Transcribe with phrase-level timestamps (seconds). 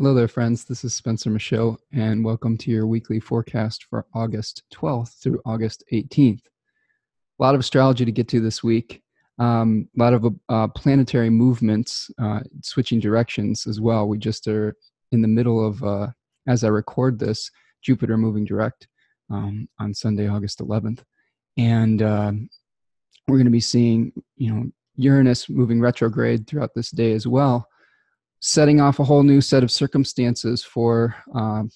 [0.00, 0.64] Hello there, friends.
[0.64, 5.84] This is Spencer Michaud, and welcome to your weekly forecast for August 12th through August
[5.92, 6.40] 18th.
[6.40, 9.02] A lot of astrology to get to this week.
[9.38, 14.08] Um, a lot of uh, planetary movements, uh, switching directions as well.
[14.08, 14.74] We just are
[15.12, 16.06] in the middle of, uh,
[16.48, 17.50] as I record this,
[17.82, 18.88] Jupiter moving direct
[19.28, 21.02] um, on Sunday, August 11th,
[21.58, 22.48] and um,
[23.28, 24.64] we're going to be seeing, you know,
[24.96, 27.68] Uranus moving retrograde throughout this day as well
[28.40, 31.70] setting off a whole new set of circumstances for um,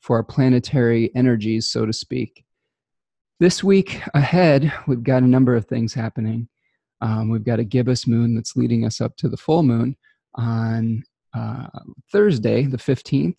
[0.00, 2.44] for our planetary energies, so to speak.
[3.38, 6.48] This week ahead, we've got a number of things happening.
[7.02, 9.96] Um, we've got a gibbous moon that's leading us up to the full moon
[10.34, 11.02] on
[11.34, 11.66] uh,
[12.12, 13.36] Thursday, the 15th,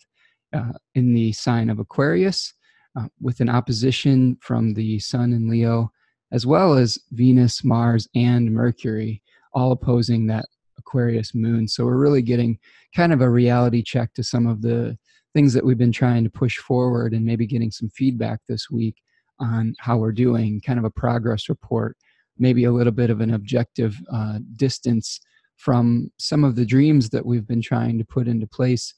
[0.52, 2.54] uh, in the sign of Aquarius,
[2.98, 5.90] uh, with an opposition from the Sun in Leo,
[6.32, 10.46] as well as Venus, Mars, and Mercury, all opposing that
[10.78, 11.68] Aquarius moon.
[11.68, 12.58] So we're really getting
[12.94, 14.96] kind of a reality check to some of the
[15.34, 18.96] things that we've been trying to push forward and maybe getting some feedback this week
[19.40, 21.96] on how we're doing, kind of a progress report,
[22.38, 25.20] maybe a little bit of an objective uh, distance
[25.56, 28.94] from some of the dreams that we've been trying to put into place,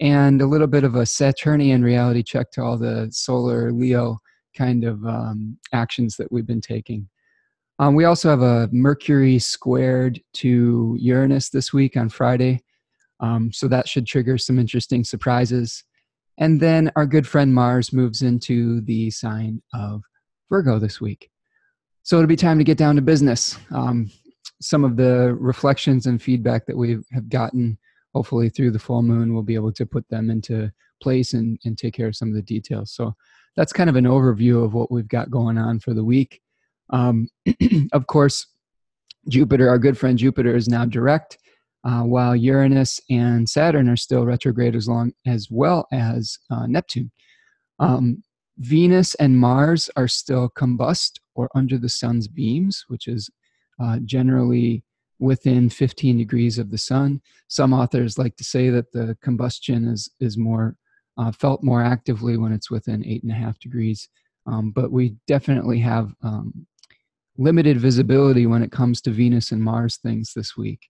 [0.00, 4.18] and a little bit of a Saturnian reality check to all the solar Leo
[4.56, 7.08] kind of um, actions that we've been taking.
[7.78, 12.62] Um, we also have a Mercury squared to Uranus this week on Friday.
[13.20, 15.82] Um, so that should trigger some interesting surprises.
[16.38, 20.02] And then our good friend Mars moves into the sign of
[20.50, 21.30] Virgo this week.
[22.02, 23.58] So it'll be time to get down to business.
[23.70, 24.10] Um,
[24.60, 27.78] some of the reflections and feedback that we have gotten,
[28.14, 30.70] hopefully through the full moon, we'll be able to put them into
[31.02, 32.92] place and, and take care of some of the details.
[32.92, 33.14] So
[33.56, 36.40] that's kind of an overview of what we've got going on for the week.
[36.90, 37.28] Um,
[37.92, 38.46] of course,
[39.28, 41.38] Jupiter, our good friend Jupiter, is now direct,
[41.84, 47.10] uh, while Uranus and Saturn are still retrograde as long as well as uh, Neptune.
[47.78, 48.22] Um,
[48.58, 53.28] Venus and Mars are still combust or under the sun's beams, which is
[53.82, 54.84] uh, generally
[55.18, 57.20] within 15 degrees of the sun.
[57.48, 60.76] Some authors like to say that the combustion is is more
[61.16, 64.08] uh, felt more actively when it's within eight and a half degrees.
[64.46, 66.66] Um, but we definitely have um,
[67.36, 70.88] limited visibility when it comes to Venus and Mars things this week.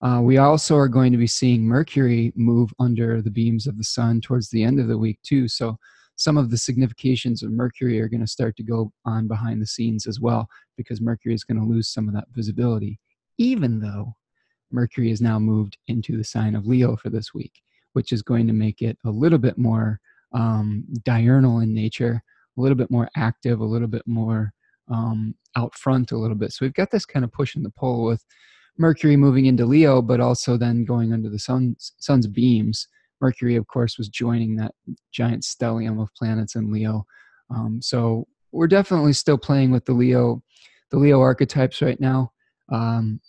[0.00, 3.84] Uh, we also are going to be seeing Mercury move under the beams of the
[3.84, 5.48] sun towards the end of the week, too.
[5.48, 5.76] So,
[6.14, 9.66] some of the significations of Mercury are going to start to go on behind the
[9.66, 12.98] scenes as well, because Mercury is going to lose some of that visibility,
[13.38, 14.14] even though
[14.72, 17.52] Mercury is now moved into the sign of Leo for this week,
[17.92, 20.00] which is going to make it a little bit more
[20.32, 22.22] um, diurnal in nature,
[22.56, 24.52] a little bit more active, a little bit more
[24.90, 26.52] um, out front a little bit.
[26.52, 28.24] So we've got this kind of push and the pull with
[28.78, 32.86] Mercury moving into Leo, but also then going under the sun's sun's beams.
[33.20, 34.72] Mercury, of course, was joining that
[35.12, 37.04] giant stellium of planets in Leo.
[37.50, 40.42] Um, so we're definitely still playing with the Leo,
[40.90, 42.32] the Leo archetypes right now.
[42.70, 43.20] Um,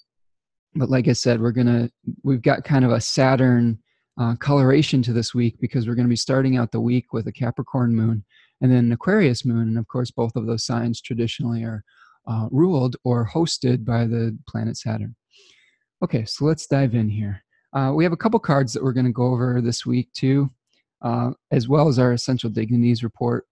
[0.75, 1.89] but like I said, we're gonna
[2.23, 3.79] we've got kind of a Saturn
[4.19, 7.25] uh, coloration to this week because we're going to be starting out the week with
[7.27, 8.23] a Capricorn moon
[8.61, 9.69] and then Aquarius moon.
[9.69, 11.83] And of course, both of those signs traditionally are
[12.27, 15.15] uh, ruled or hosted by the planet Saturn.
[16.03, 17.43] Okay, so let's dive in here.
[17.73, 20.49] Uh, we have a couple cards that we're going to go over this week too,
[21.01, 23.45] uh, as well as our essential dignities report.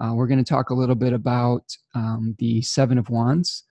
[0.00, 1.64] Uh, we're going to talk a little bit about
[1.94, 3.64] um, the Seven of Wands,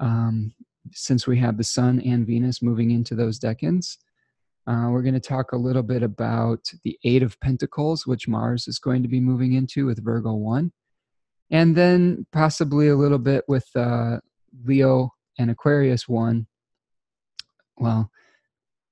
[0.00, 0.52] um,
[0.92, 3.96] since we have the Sun and Venus moving into those decans.
[4.68, 8.68] Uh, we're going to talk a little bit about the Eight of Pentacles, which Mars
[8.68, 10.70] is going to be moving into with Virgo 1.
[11.50, 14.18] And then possibly a little bit with uh,
[14.66, 16.46] Leo and Aquarius 1.
[17.78, 18.10] Well,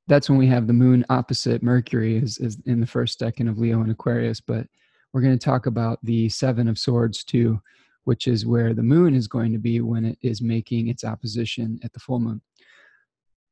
[0.06, 3.58] that's when we have the moon opposite Mercury is, is in the first decan of
[3.58, 4.40] Leo and Aquarius.
[4.40, 4.66] But
[5.12, 7.60] we're going to talk about the Seven of Swords too,
[8.04, 11.78] which is where the moon is going to be when it is making its opposition
[11.82, 12.40] at the full moon.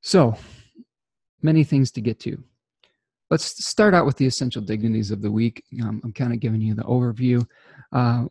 [0.01, 0.39] So
[1.45, 2.43] many things to get to.
[3.31, 5.63] Let's start out with the essential dignities of the week.
[5.83, 7.47] Um, I'm kind of giving you the overview.
[7.93, 8.27] Uh,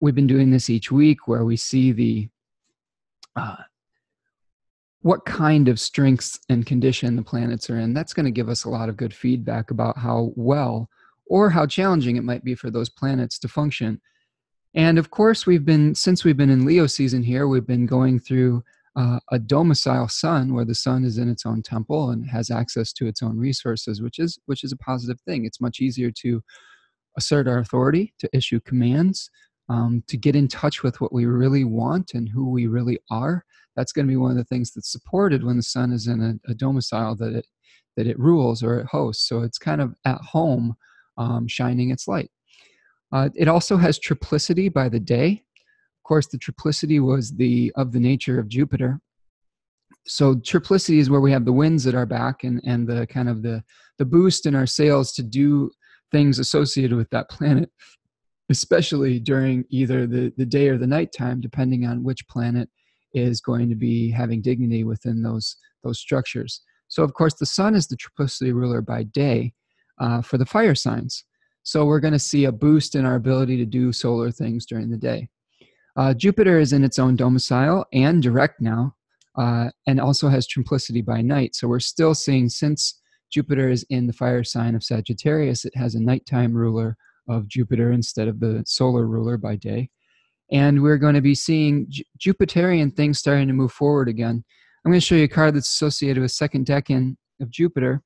[0.00, 2.28] we've been doing this each week where we see the
[3.36, 3.56] uh,
[5.00, 7.92] what kind of strengths and condition the planets are in.
[7.92, 10.88] That's going to give us a lot of good feedback about how well
[11.26, 14.00] or how challenging it might be for those planets to function.
[14.74, 18.20] And of course, we've been, since we've been in Leo season here, we've been going
[18.20, 18.62] through
[18.96, 22.92] uh, a domicile sun where the sun is in its own temple and has access
[22.92, 26.42] to its own resources which is which is a positive thing it's much easier to
[27.16, 29.30] assert our authority to issue commands
[29.68, 33.44] um, to get in touch with what we really want and who we really are
[33.76, 36.20] that's going to be one of the things that's supported when the sun is in
[36.20, 37.46] a, a domicile that it
[37.96, 39.28] that it rules or it hosts.
[39.28, 40.74] So it's kind of at home,
[41.18, 42.30] um, shining its light.
[43.12, 45.44] Uh, it also has triplicity by the day.
[46.12, 49.00] Course, the triplicity was the of the nature of Jupiter.
[50.06, 53.30] So triplicity is where we have the winds at our back and, and the kind
[53.30, 53.64] of the,
[53.96, 55.70] the boost in our sails to do
[56.10, 57.70] things associated with that planet,
[58.50, 62.68] especially during either the, the day or the nighttime, depending on which planet
[63.14, 66.60] is going to be having dignity within those, those structures.
[66.88, 69.54] So, of course, the sun is the triplicity ruler by day
[69.98, 71.24] uh, for the fire signs.
[71.62, 74.90] So, we're going to see a boost in our ability to do solar things during
[74.90, 75.30] the day.
[75.96, 78.96] Uh, Jupiter is in its own domicile and direct now,
[79.36, 81.54] uh, and also has triplicity by night.
[81.54, 83.00] So, we're still seeing since
[83.32, 86.96] Jupiter is in the fire sign of Sagittarius, it has a nighttime ruler
[87.28, 89.88] of Jupiter instead of the solar ruler by day.
[90.50, 94.44] And we're going to be seeing J- Jupiterian things starting to move forward again.
[94.84, 98.02] I'm going to show you a card that's associated with second decan of Jupiter,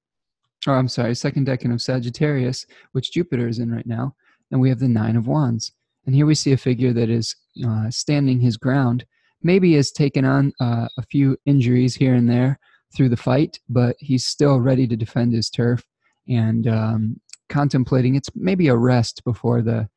[0.67, 4.15] or I'm sorry, second decan of Sagittarius, which Jupiter is in right now.
[4.53, 5.73] And we have the Nine of Wands.
[6.07, 7.35] And here we see a figure that is
[7.67, 9.05] uh, standing his ground,
[9.43, 12.59] maybe has taken on uh, a few injuries here and there
[12.97, 15.85] through the fight, but he's still ready to defend his turf
[16.29, 19.89] and um, contemplating it's maybe a rest before the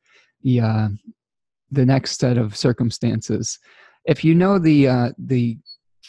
[0.42, 0.88] the uh,
[1.70, 3.58] the next set of circumstances.
[4.04, 5.58] If you know the uh, the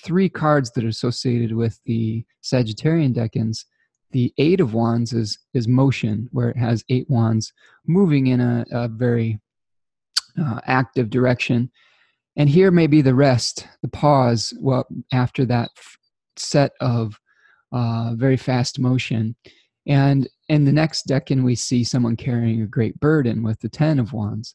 [0.03, 3.65] three cards that are associated with the Sagittarian decans,
[4.12, 7.51] the Eight of Wands is is motion, where it has eight wands
[7.86, 9.39] moving in a, a very
[10.39, 11.71] uh, active direction.
[12.35, 14.53] And here may be the rest, the pause.
[14.59, 15.97] Well, after that f-
[16.37, 17.19] set of
[17.71, 19.35] uh, very fast motion,
[19.87, 23.99] and in the next decan, we see someone carrying a great burden with the Ten
[23.99, 24.53] of Wands.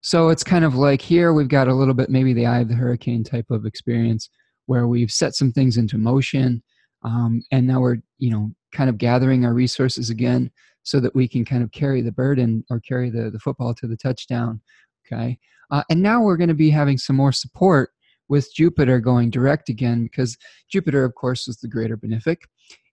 [0.00, 2.68] So it's kind of like here we've got a little bit maybe the eye of
[2.68, 4.30] the hurricane type of experience
[4.66, 6.62] where we've set some things into motion,
[7.02, 10.50] um, and now we're you know kind of gathering our resources again
[10.82, 13.88] so that we can kind of carry the burden or carry the, the football to
[13.88, 14.60] the touchdown.
[15.06, 15.38] Okay,
[15.70, 17.90] uh, and now we're going to be having some more support
[18.28, 20.36] with Jupiter going direct again because
[20.68, 22.38] Jupiter, of course, is the greater benefic,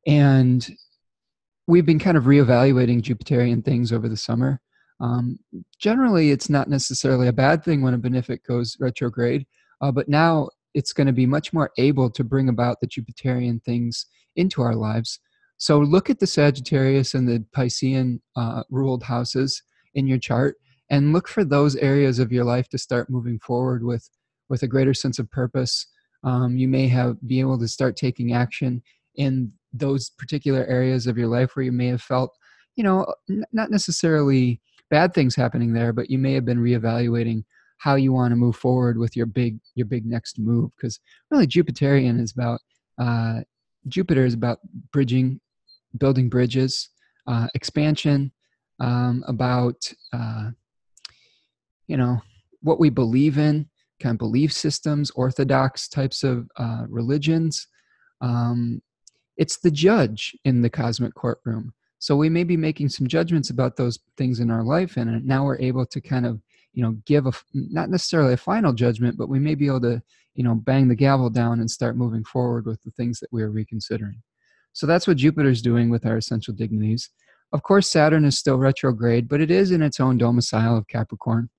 [0.05, 0.69] and
[1.67, 4.59] we've been kind of reevaluating Jupiterian things over the summer.
[4.99, 5.39] Um,
[5.79, 9.45] generally, it's not necessarily a bad thing when a benefic goes retrograde,
[9.81, 13.63] uh, but now it's going to be much more able to bring about the Jupiterian
[13.63, 14.05] things
[14.35, 15.19] into our lives.
[15.57, 19.61] So look at the Sagittarius and the Piscean uh, ruled houses
[19.93, 20.57] in your chart
[20.93, 24.07] and look for those areas of your life to start moving forward with
[24.47, 25.87] with a greater sense of purpose.
[26.23, 28.83] Um, you may have be able to start taking action
[29.15, 32.37] in those particular areas of your life where you may have felt,
[32.75, 34.61] you know, n- not necessarily
[34.91, 37.43] bad things happening there, but you may have been reevaluating
[37.79, 40.69] how you want to move forward with your big your big next move.
[40.77, 40.99] Because
[41.31, 42.59] really, Jupiterian is about
[42.99, 43.39] uh,
[43.87, 44.59] Jupiter is about
[44.91, 45.41] bridging,
[45.97, 46.89] building bridges,
[47.25, 48.31] uh, expansion,
[48.79, 50.51] um, about uh,
[51.87, 52.21] you know
[52.61, 53.67] what we believe in,
[53.99, 57.67] kind of belief systems, orthodox types of uh, religions.
[58.21, 58.81] Um,
[59.37, 61.73] it's the judge in the cosmic courtroom.
[61.99, 65.45] So we may be making some judgments about those things in our life, and now
[65.45, 66.41] we're able to kind of,
[66.73, 70.01] you know, give a not necessarily a final judgment, but we may be able to,
[70.35, 73.41] you know, bang the gavel down and start moving forward with the things that we
[73.41, 74.21] are reconsidering.
[74.73, 77.09] So that's what Jupiter's doing with our essential dignities.
[77.53, 81.49] Of course, Saturn is still retrograde, but it is in its own domicile of Capricorn.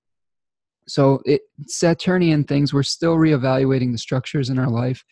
[0.87, 5.03] So it, Saturnian things, we're still reevaluating the structures in our life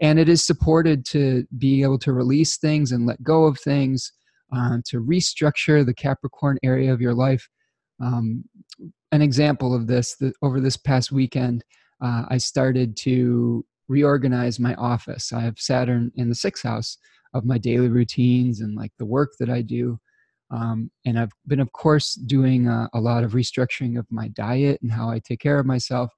[0.00, 4.12] and it is supported to be able to release things and let go of things
[4.54, 7.48] uh, to restructure the capricorn area of your life.
[8.00, 8.44] Um,
[9.12, 11.64] an example of this the, over this past weekend
[12.02, 15.32] uh, i started to reorganize my office.
[15.32, 16.98] I have saturn in the sixth house
[17.34, 19.98] of my daily routines and like the work that i do
[20.50, 24.80] um, and i've been of course doing uh, a lot of restructuring of my diet
[24.82, 26.12] and how i take care of myself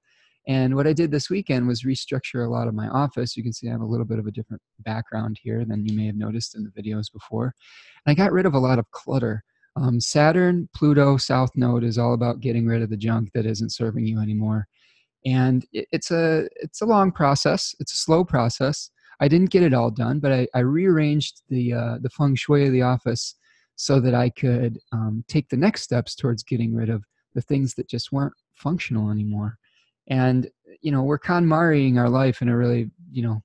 [0.49, 3.37] and what I did this weekend was restructure a lot of my office.
[3.37, 5.95] You can see I have a little bit of a different background here than you
[5.95, 7.53] may have noticed in the videos before.
[8.03, 9.43] And I got rid of a lot of clutter.
[9.75, 13.73] Um, Saturn, Pluto, South Node is all about getting rid of the junk that isn't
[13.73, 14.67] serving you anymore.
[15.23, 17.75] And it, it's a it's a long process.
[17.79, 18.89] It's a slow process.
[19.19, 22.65] I didn't get it all done, but I, I rearranged the uh, the feng shui
[22.65, 23.35] of the office
[23.79, 27.01] so that I could um, take the next steps towards getting rid of
[27.33, 29.57] the things that just weren't functional anymore.
[30.09, 30.49] And
[30.81, 33.41] you know we're KonMariing our life in a really you know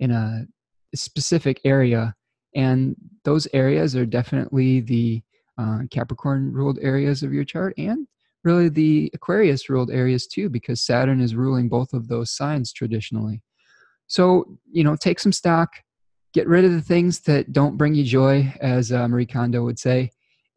[0.00, 0.46] in a
[0.94, 2.14] specific area.
[2.54, 2.94] And
[3.24, 5.22] those areas are definitely the
[5.56, 8.06] uh, capricorn ruled areas of your chart and
[8.44, 13.40] really the aquarius ruled areas too because saturn is ruling both of those signs traditionally.
[14.08, 15.70] So you know take some stock
[16.34, 19.78] get rid of the things that don't bring you joy, as uh, Marie Kondo would
[19.78, 20.10] say,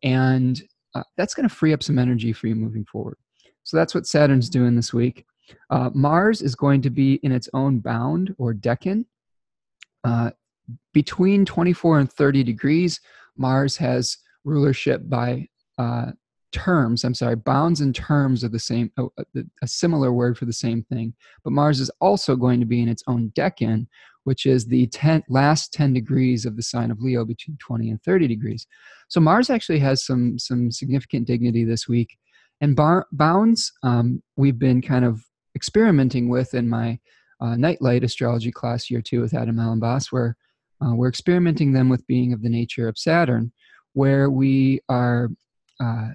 [0.03, 0.61] and
[0.95, 3.17] uh, that's going to free up some energy for you moving forward.
[3.63, 5.25] So that's what Saturn's doing this week.
[5.69, 9.05] Uh, Mars is going to be in its own bound or decan.
[10.03, 10.31] Uh,
[10.93, 12.99] between 24 and 30 degrees,
[13.37, 16.11] Mars has rulership by uh,
[16.51, 17.03] terms.
[17.03, 20.53] I'm sorry, bounds and terms are the same, oh, uh, a similar word for the
[20.53, 21.13] same thing.
[21.43, 23.87] But Mars is also going to be in its own decan,
[24.27, 28.03] which is the 10, last 10 degrees of the sign of Leo between 20 and
[28.03, 28.67] 30 degrees.
[29.07, 32.17] So Mars actually has some some significant dignity this week.
[32.59, 35.23] And bar, bounds, um, we've been kind of
[35.55, 36.99] experimenting with in my
[37.39, 40.35] uh, nightlight astrology class year two with Adam Elenbaas, where
[40.85, 43.53] uh, we're experimenting them with being of the nature of Saturn,
[43.93, 45.29] where we are,
[45.79, 46.09] uh,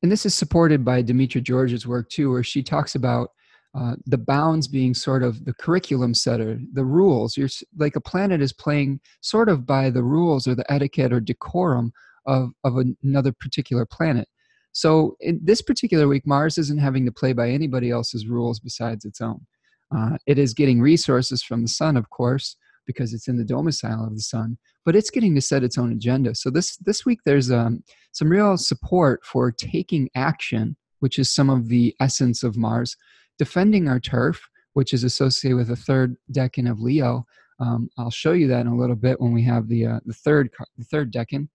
[0.00, 3.32] and this is supported by Demetra George's work too, where she talks about
[3.74, 7.36] uh, the bounds being sort of the curriculum setter, the rules.
[7.36, 7.48] You're
[7.78, 11.92] like a planet is playing sort of by the rules or the etiquette or decorum
[12.26, 14.28] of, of another particular planet.
[14.72, 19.04] So in this particular week, Mars isn't having to play by anybody else's rules besides
[19.04, 19.46] its own.
[19.94, 24.06] Uh, it is getting resources from the sun, of course, because it's in the domicile
[24.06, 26.34] of the sun, but it's getting to set its own agenda.
[26.34, 31.50] So this this week, there's um, some real support for taking action, which is some
[31.50, 32.96] of the essence of Mars,
[33.38, 34.40] defending our turf,
[34.74, 37.24] which is associated with the third decan of Leo.
[37.60, 40.14] Um, I'll show you that in a little bit when we have the uh, the
[40.14, 41.48] third the third decan.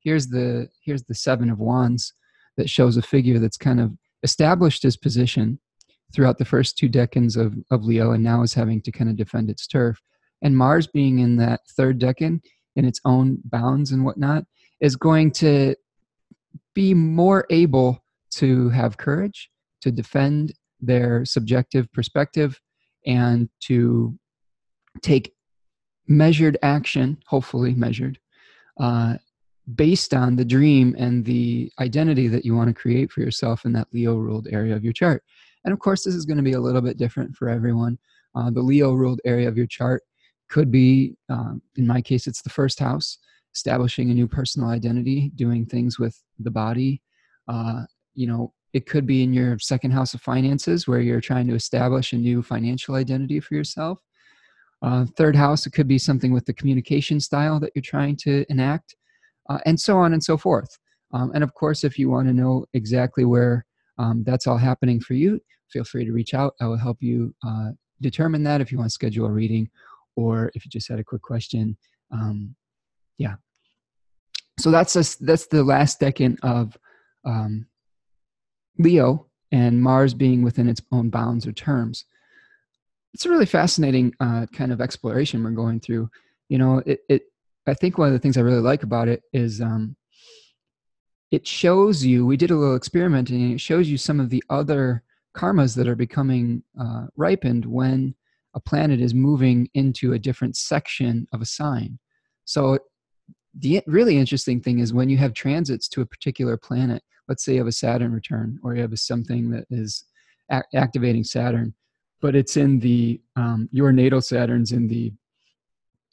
[0.00, 2.14] Here's the here's the seven of wands
[2.56, 5.58] that shows a figure that's kind of established his position
[6.14, 9.16] throughout the first two decans of, of Leo and now is having to kind of
[9.16, 10.00] defend its turf.
[10.42, 12.40] And Mars being in that third decan
[12.76, 14.44] in its own bounds and whatnot
[14.80, 15.74] is going to
[16.74, 19.50] be more able to have courage
[19.82, 20.52] to defend
[20.82, 22.60] their subjective perspective
[23.06, 24.18] and to
[25.00, 25.32] take
[26.08, 28.18] measured action, hopefully measured,
[28.80, 29.16] uh,
[29.74, 33.72] based on the dream and the identity that you want to create for yourself in
[33.72, 35.22] that Leo ruled area of your chart.
[35.64, 37.98] And of course, this is going to be a little bit different for everyone.
[38.34, 40.02] Uh, the Leo ruled area of your chart
[40.50, 43.18] could be, um, in my case, it's the first house,
[43.54, 47.00] establishing a new personal identity, doing things with the body.
[47.48, 47.82] Uh,
[48.14, 51.54] you know, it could be in your second house of finances where you're trying to
[51.54, 53.98] establish a new financial identity for yourself.
[54.80, 58.44] Uh, third house, it could be something with the communication style that you're trying to
[58.48, 58.96] enact
[59.48, 60.78] uh, and so on and so forth.
[61.12, 63.64] Um, and of course, if you want to know exactly where
[63.98, 65.38] um, that's all happening for you,
[65.70, 66.54] feel free to reach out.
[66.60, 69.68] I will help you uh, determine that if you want to schedule a reading
[70.16, 71.76] or if you just had a quick question.
[72.10, 72.54] Um,
[73.18, 73.34] yeah.
[74.58, 76.76] So that's a, that's the last second of
[77.24, 77.66] um,
[78.78, 82.04] Leo and Mars being within its own bounds or terms.
[83.14, 86.08] It's a really fascinating uh, kind of exploration we're going through.
[86.48, 87.22] You know, it, it
[87.66, 89.96] I think one of the things I really like about it is um,
[91.30, 92.26] it shows you.
[92.26, 95.02] We did a little experimenting, and it shows you some of the other
[95.36, 98.14] karmas that are becoming uh, ripened when
[98.54, 101.98] a planet is moving into a different section of a sign.
[102.44, 102.78] So
[103.58, 107.02] the really interesting thing is when you have transits to a particular planet.
[107.28, 110.04] Let's say you have a Saturn return, or you have a, something that is
[110.74, 111.74] activating Saturn,
[112.20, 115.12] but it's in the um, your natal Saturn's in the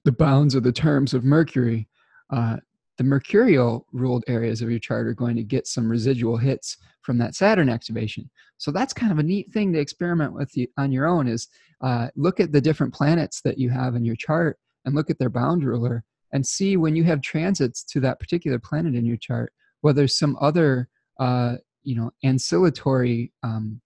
[0.06, 1.88] the bounds or the terms of Mercury,
[2.32, 2.58] uh,
[3.00, 7.18] the mercurial ruled areas of your chart are going to get some residual hits from
[7.18, 8.30] that Saturn activation.
[8.58, 11.48] So that's kind of a neat thing to experiment with you, on your own is
[11.82, 15.18] uh, look at the different planets that you have in your chart and look at
[15.18, 19.18] their bound ruler and see when you have transits to that particular planet in your
[19.18, 20.90] chart, whether some other
[21.20, 23.82] uh, you know ancillatory um,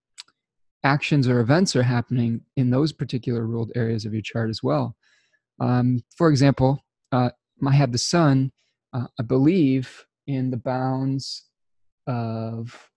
[0.83, 4.95] actions or events are happening in those particular ruled areas of your chart as well.
[5.59, 7.29] Um, for example, uh,
[7.65, 8.51] I have the sun,
[8.93, 11.45] uh, I believe, in the bounds
[12.07, 12.89] of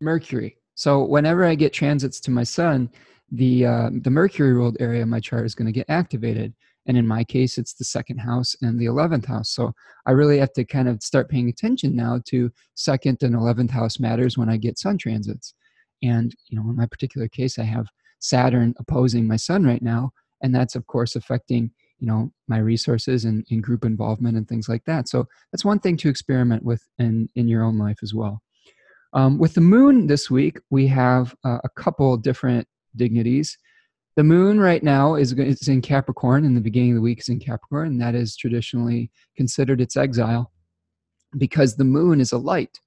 [0.00, 0.56] Mercury.
[0.74, 2.90] So whenever I get transits to my sun,
[3.30, 6.54] the uh, the Mercury ruled area of my chart is going to get activated.
[6.86, 9.50] And in my case, it's the second house and the 11th house.
[9.50, 9.72] So
[10.06, 14.00] I really have to kind of start paying attention now to second and 11th house
[14.00, 15.54] matters when I get sun transits.
[16.02, 17.86] And, you know, in my particular case, I have
[18.18, 20.12] Saturn opposing my sun right now
[20.42, 24.68] and that's of course affecting you know my resources and, in group involvement and things
[24.68, 28.12] like that so that's one thing to experiment with in in your own life as
[28.12, 28.42] well
[29.14, 33.56] um, with the moon this week we have uh, a couple different dignities
[34.16, 37.28] the moon right now is, is in capricorn in the beginning of the week is
[37.28, 40.52] in capricorn and that is traditionally considered its exile
[41.38, 42.78] because the moon is a light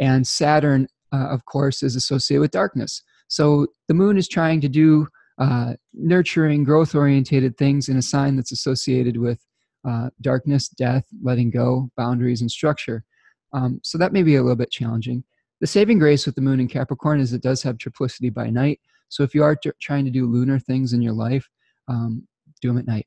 [0.00, 4.68] and saturn uh, of course is associated with darkness so the moon is trying to
[4.68, 9.44] do uh, nurturing, growth orientated things in a sign that's associated with
[9.88, 13.04] uh, darkness, death, letting go, boundaries, and structure.
[13.52, 15.24] Um, so that may be a little bit challenging.
[15.60, 18.80] The saving grace with the moon in Capricorn is it does have triplicity by night.
[19.12, 21.46] So if you are t- trying to do lunar things in your life,
[21.86, 22.26] um,
[22.62, 23.06] do them at night.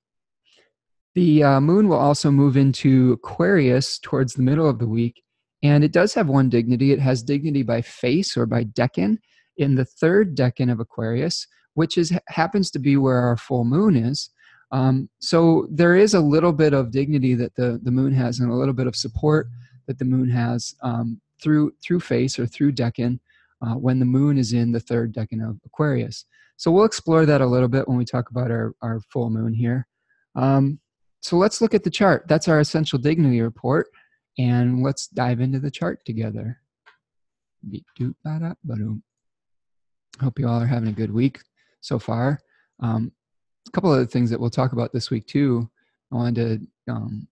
[1.16, 5.24] The uh, moon will also move into Aquarius towards the middle of the week.
[5.64, 6.92] And it does have one dignity.
[6.92, 9.18] It has dignity by face or by decan
[9.58, 13.96] in the third decan of Aquarius, which is happens to be where our full moon
[13.96, 14.30] is.
[14.72, 18.52] Um, so there is a little bit of dignity that the, the moon has and
[18.52, 19.48] a little bit of support
[19.88, 23.20] that the moon has um, through through face or through decan
[23.62, 26.26] uh, when the moon is in the third decan of Aquarius.
[26.58, 29.54] So we'll explore that a little bit when we talk about our, our full moon
[29.54, 29.88] here.
[30.36, 30.80] Um,
[31.22, 32.26] so let's look at the chart.
[32.28, 33.88] That's our essential dignity report.
[34.38, 36.60] And let's dive into the chart together.
[40.22, 41.40] Hope you all are having a good week
[41.82, 42.40] so far.
[42.80, 43.12] Um,
[43.68, 45.70] a couple other things that we'll talk about this week too.
[46.12, 47.28] I wanted to um,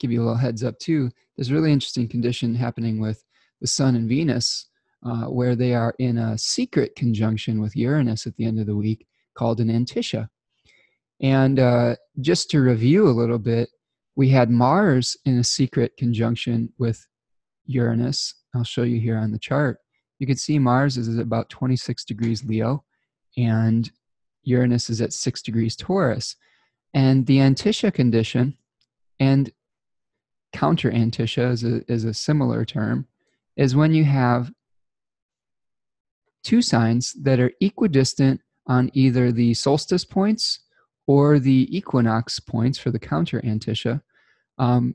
[0.00, 1.10] give you a little heads up too.
[1.36, 3.22] There's a really interesting condition happening with
[3.60, 4.66] the Sun and Venus,
[5.06, 8.76] uh, where they are in a secret conjunction with Uranus at the end of the
[8.76, 10.28] week, called an Antiscia.
[11.20, 13.68] And uh, just to review a little bit,
[14.16, 17.06] we had Mars in a secret conjunction with
[17.66, 18.34] Uranus.
[18.54, 19.78] I'll show you here on the chart.
[20.18, 22.84] You can see Mars is about 26 degrees Leo,
[23.36, 23.90] and
[24.42, 26.36] Uranus is at 6 degrees Taurus.
[26.94, 28.56] And the Antiscia condition,
[29.20, 29.52] and
[30.52, 33.06] counter Antiscia is a, is a similar term,
[33.56, 34.50] is when you have
[36.46, 40.60] two signs that are equidistant on either the solstice points
[41.08, 44.00] or the equinox points for the counter Antiscia.
[44.56, 44.94] Um,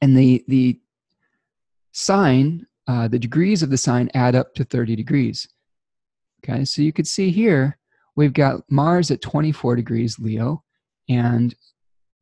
[0.00, 0.78] and the, the
[1.90, 5.48] sign, uh, the degrees of the sign add up to 30 degrees.
[6.44, 7.76] Okay, so you could see here
[8.14, 10.62] we've got Mars at 24 degrees Leo
[11.08, 11.56] and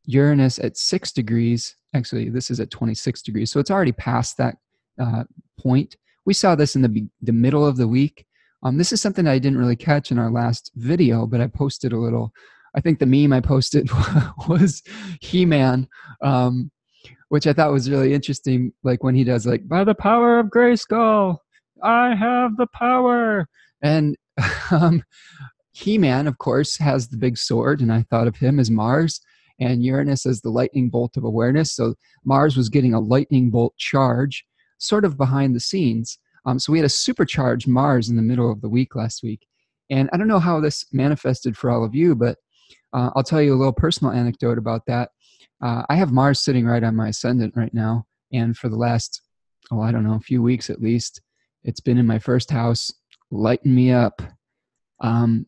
[0.06, 1.76] Uranus at 6 degrees.
[1.92, 4.56] Actually, this is at 26 degrees, so it's already past that
[4.98, 5.24] uh,
[5.60, 5.96] point.
[6.26, 8.26] We saw this in the, the middle of the week.
[8.62, 11.92] Um, this is something I didn't really catch in our last video, but I posted
[11.92, 12.32] a little
[12.74, 13.88] I think the meme I posted
[14.48, 14.82] was
[15.20, 15.88] He Man,
[16.22, 16.70] um,
[17.28, 18.72] which I thought was really interesting.
[18.82, 21.38] Like when he does, like, by the power of Grayskull,
[21.82, 23.48] I have the power.
[23.82, 24.16] And
[24.70, 25.04] um,
[25.72, 29.20] He Man, of course, has the big sword, and I thought of him as Mars,
[29.60, 31.72] and Uranus as the lightning bolt of awareness.
[31.72, 34.44] So Mars was getting a lightning bolt charge,
[34.86, 36.18] sort of behind the scenes.
[36.46, 39.46] Um, so we had a supercharged Mars in the middle of the week last week.
[39.90, 42.38] And I don't know how this manifested for all of you, but
[42.92, 45.10] uh, I'll tell you a little personal anecdote about that.
[45.62, 49.22] Uh, I have Mars sitting right on my ascendant right now, and for the last,
[49.70, 51.20] oh, I don't know, a few weeks at least,
[51.64, 52.92] it's been in my first house,
[53.30, 54.22] lighting me up.
[55.00, 55.46] Um,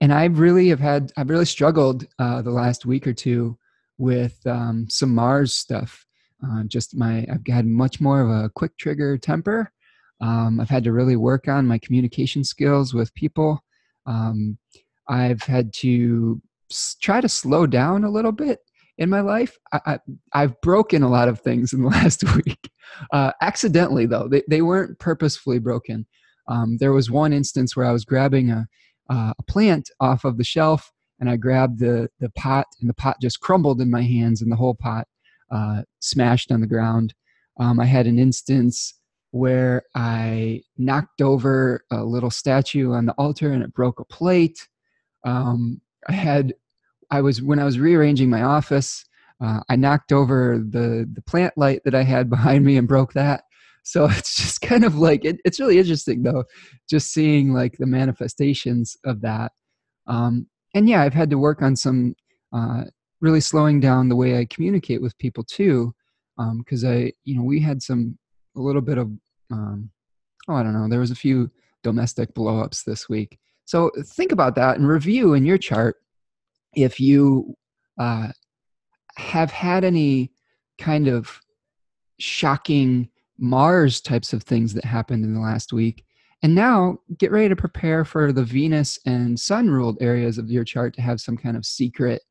[0.00, 3.58] and I really have had, I've really struggled uh, the last week or two
[3.98, 6.06] with um, some Mars stuff.
[6.44, 9.72] Uh, just my, I've had much more of a quick trigger temper.
[10.20, 13.62] Um, I've had to really work on my communication skills with people.
[14.06, 14.58] Um,
[15.08, 16.40] I've had to
[17.00, 18.60] try to slow down a little bit
[18.98, 19.56] in my life.
[19.72, 19.98] I,
[20.32, 22.70] have broken a lot of things in the last week,
[23.12, 24.28] uh, accidentally though.
[24.28, 26.06] They, they weren't purposefully broken.
[26.48, 28.66] Um, there was one instance where I was grabbing a,
[29.08, 32.94] uh, a plant off of the shelf, and I grabbed the the pot, and the
[32.94, 35.06] pot just crumbled in my hands, and the whole pot
[35.50, 37.14] uh, smashed on the ground.
[37.58, 38.94] Um, I had an instance
[39.32, 44.68] where I knocked over a little statue on the altar, and it broke a plate.
[45.24, 46.54] Um, I had
[47.10, 49.04] I was when I was rearranging my office,
[49.40, 53.12] uh, I knocked over the the plant light that I had behind me and broke
[53.14, 53.44] that.
[53.82, 56.44] So it's just kind of like it, it's really interesting though,
[56.88, 59.52] just seeing like the manifestations of that.
[60.06, 62.14] Um, and yeah, I've had to work on some
[62.52, 62.84] uh,
[63.20, 65.94] really slowing down the way I communicate with people too,
[66.58, 68.18] because um, I you know we had some
[68.56, 69.10] a little bit of
[69.50, 69.90] um,
[70.48, 71.50] oh I don't know there was a few
[71.82, 73.38] domestic blowups this week.
[73.64, 75.96] So think about that and review in your chart
[76.74, 77.56] if you
[77.98, 78.28] uh,
[79.16, 80.32] have had any
[80.78, 81.40] kind of
[82.18, 86.04] shocking Mars types of things that happened in the last week.
[86.42, 90.64] And now get ready to prepare for the Venus and Sun ruled areas of your
[90.64, 92.22] chart to have some kind of secret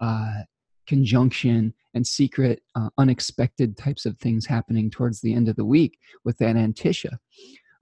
[0.00, 0.42] uh,
[0.86, 5.98] conjunction and secret, uh, unexpected types of things happening towards the end of the week
[6.24, 7.18] with that Antiscia.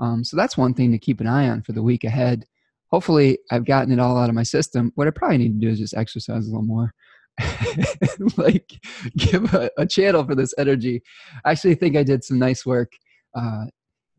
[0.00, 2.44] Um, so that's one thing to keep an eye on for the week ahead
[2.92, 4.92] hopefully I've gotten it all out of my system.
[4.94, 6.94] What I probably need to do is just exercise a little more.
[8.36, 8.70] like
[9.16, 11.02] give a, a, channel for this energy.
[11.46, 12.92] I actually think I did some nice work
[13.34, 13.64] uh,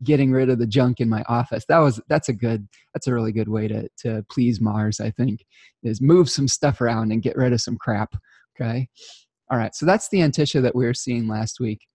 [0.02, 1.64] getting rid of the junk in my office.
[1.66, 5.10] That was that's a good that's a really good way to to please Mars, I
[5.10, 5.44] think,
[5.82, 8.14] is move some stuff around and get rid of some crap.
[8.54, 8.88] Okay.
[9.50, 9.74] All right.
[9.74, 11.86] So that's the Antiscia that we were seeing last week.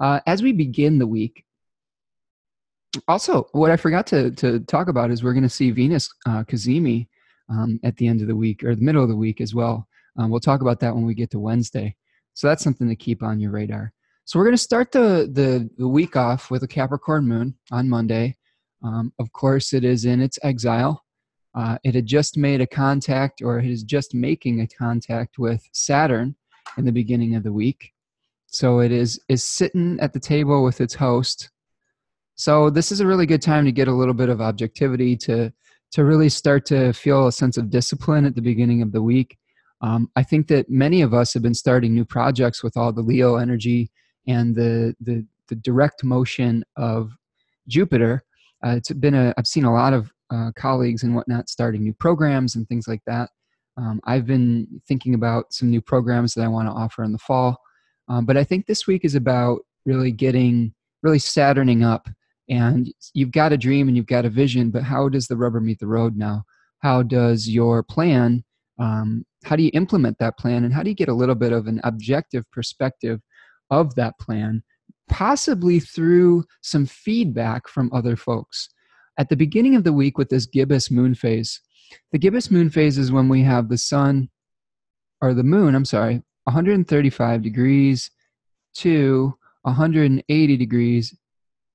[0.00, 1.44] Uh, as we begin the week,
[3.08, 6.44] also what I forgot to to talk about is we're going to see Venus uh,
[6.44, 7.08] Cazimi
[7.48, 9.86] um, at the end of the week or the middle of the week as well.
[10.18, 11.94] Um, we'll talk about that when we get to Wednesday.
[12.34, 13.92] So that's something to keep on your radar.
[14.28, 17.88] So we're going to start the, the, the week off with a Capricorn moon on
[17.88, 18.36] Monday.
[18.84, 21.02] Um, of course, it is in its exile.
[21.54, 25.66] Uh, it had just made a contact, or it is just making a contact with
[25.72, 26.36] Saturn
[26.76, 27.94] in the beginning of the week.
[28.48, 31.48] So it is is sitting at the table with its host.
[32.34, 35.50] So this is a really good time to get a little bit of objectivity to
[35.92, 39.38] to really start to feel a sense of discipline at the beginning of the week.
[39.80, 43.00] Um, I think that many of us have been starting new projects with all the
[43.00, 43.90] Leo energy
[44.28, 47.10] and the the, the direct motion of
[47.66, 48.22] Jupiter.
[48.64, 51.94] Uh, it's been a I've seen a lot of uh, colleagues and whatnot starting new
[51.94, 53.30] programs and things like that.
[53.76, 57.18] Um, I've been thinking about some new programs that I want to offer in the
[57.18, 57.56] fall,
[58.08, 62.08] um, but I think this week is about really getting really Saturning up.
[62.50, 65.60] And you've got a dream and you've got a vision, but how does the rubber
[65.60, 66.44] meet the road now?
[66.78, 68.42] How does your plan?
[68.78, 71.52] Um, how do you implement that plan, and how do you get a little bit
[71.52, 73.20] of an objective perspective
[73.70, 74.62] of that plan,
[75.08, 78.68] possibly through some feedback from other folks.
[79.18, 81.60] At the beginning of the week with this gibbous moon phase,
[82.12, 84.28] the gibbous moon phase is when we have the sun,
[85.20, 88.10] or the moon, I'm sorry, 135 degrees
[88.76, 91.16] to 180 degrees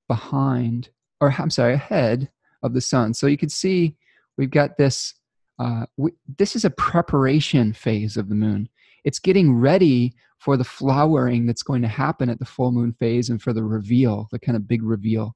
[0.08, 0.88] behind,
[1.20, 2.30] or I'm sorry, ahead
[2.62, 3.14] of the sun.
[3.14, 3.96] So you can see
[4.36, 5.14] we've got this.
[5.58, 8.68] Uh, we, this is a preparation phase of the moon.
[9.04, 13.30] It's getting ready for the flowering that's going to happen at the full moon phase
[13.30, 15.34] and for the reveal, the kind of big reveal.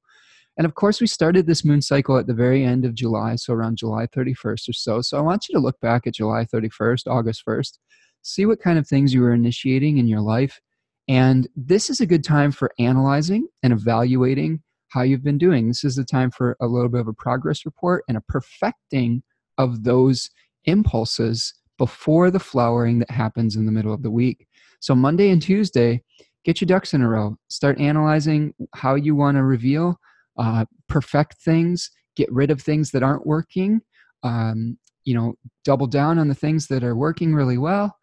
[0.57, 3.53] And of course, we started this moon cycle at the very end of July, so
[3.53, 5.01] around July 31st or so.
[5.01, 7.77] So I want you to look back at July 31st, August 1st,
[8.23, 10.59] see what kind of things you were initiating in your life.
[11.07, 15.67] And this is a good time for analyzing and evaluating how you've been doing.
[15.67, 19.23] This is the time for a little bit of a progress report and a perfecting
[19.57, 20.29] of those
[20.65, 24.45] impulses before the flowering that happens in the middle of the week.
[24.79, 26.03] So Monday and Tuesday,
[26.45, 27.37] get your ducks in a row.
[27.47, 29.99] Start analyzing how you want to reveal,
[30.37, 33.81] uh, perfect things, get rid of things that aren't working.
[34.21, 37.97] Um, you know, double down on the things that are working really well.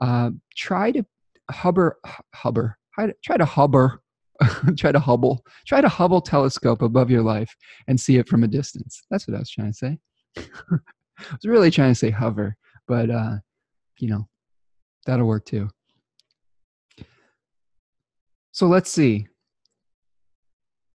[0.00, 1.04] Uh, try to
[1.50, 1.96] hubber,
[2.34, 2.76] hubber,
[3.24, 4.02] try to hubber,
[4.76, 7.54] try to hubble, try to Hubble telescope above your life
[7.88, 9.02] and see it from a distance.
[9.10, 9.98] That's what I was trying to say.
[10.36, 13.36] I was really trying to say hover, but uh,
[13.98, 14.28] you know,
[15.06, 15.68] that'll work too.
[18.52, 19.26] So let's see.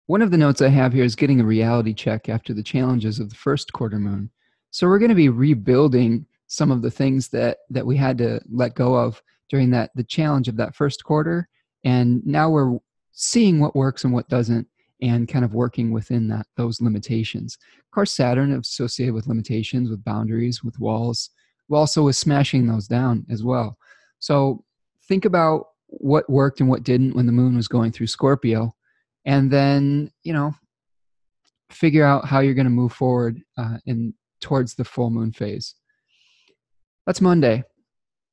[0.06, 3.20] One of the notes I have here is getting a reality check after the challenges
[3.20, 4.30] of the first quarter moon.
[4.70, 8.40] So we're going to be rebuilding some of the things that that we had to
[8.50, 11.48] let go of during that the challenge of that first quarter
[11.84, 12.78] and now we're
[13.12, 14.66] seeing what works and what doesn't
[15.00, 17.56] and kind of working within that those limitations.
[17.78, 21.30] Of course Saturn is associated with limitations, with boundaries, with walls,
[21.70, 23.78] also with smashing those down as well.
[24.18, 24.64] So
[25.08, 28.74] think about what worked and what didn't when the moon was going through Scorpio,
[29.24, 30.54] and then you know
[31.70, 35.74] figure out how you're going to move forward uh, in towards the full moon phase.
[37.06, 37.64] That's Monday.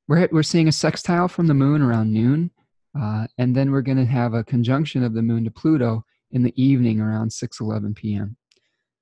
[0.08, 2.52] We're we're seeing a sextile from the moon around noon,
[3.00, 6.44] uh, and then we're going to have a conjunction of the moon to Pluto in
[6.44, 8.38] the evening around 6:11 p.m.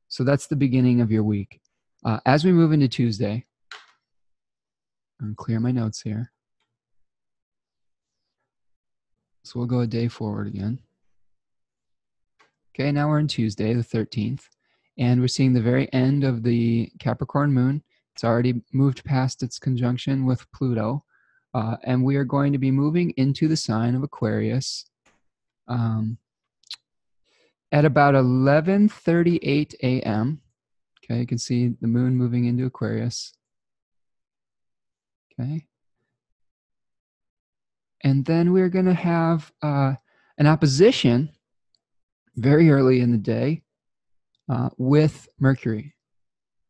[0.07, 1.61] So that's the beginning of your week.
[2.03, 3.45] Uh, as we move into Tuesday,
[5.21, 6.31] I'm clear my notes here.
[9.43, 10.79] So we'll go a day forward again.
[12.73, 14.43] Okay, now we're in Tuesday, the 13th,
[14.97, 17.83] and we're seeing the very end of the Capricorn moon.
[18.13, 21.03] It's already moved past its conjunction with Pluto,
[21.53, 24.85] uh, and we are going to be moving into the sign of Aquarius
[25.67, 26.17] um,
[27.71, 30.41] at about 11:38 a.m.
[31.03, 33.33] Okay, you can see the moon moving into Aquarius.
[35.39, 35.65] Okay,
[38.03, 39.93] and then we're going to have uh,
[40.37, 41.31] an opposition
[42.35, 43.63] very early in the day
[44.49, 45.95] uh, with Mercury.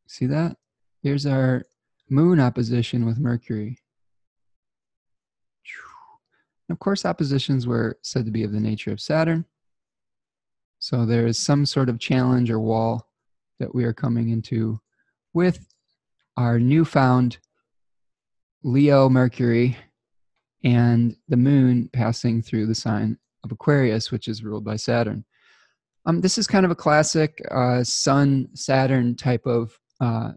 [0.08, 0.58] See that?
[1.02, 1.66] Here's our
[2.10, 3.80] moon opposition with Mercury.
[6.68, 9.46] And of course, oppositions were said to be of the nature of Saturn.
[10.78, 13.08] So there is some sort of challenge or wall
[13.60, 14.80] that we are coming into
[15.34, 15.66] with
[16.38, 17.40] our newfound
[18.64, 19.78] Leo Mercury
[20.64, 25.24] and the moon passing through the sign of Aquarius, which is ruled by Saturn.
[26.06, 30.32] um, this is kind of a classic uh, Sun Saturn type of uh,